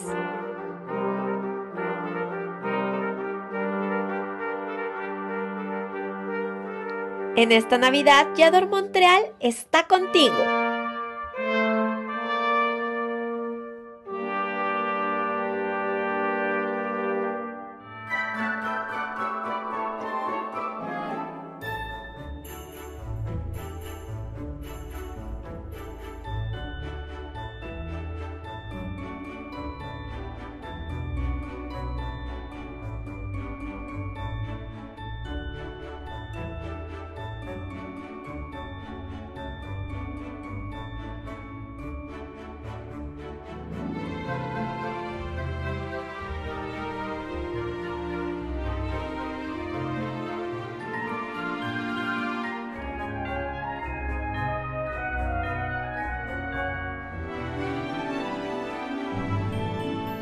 [7.37, 10.35] En esta Navidad, Yador Montreal está contigo.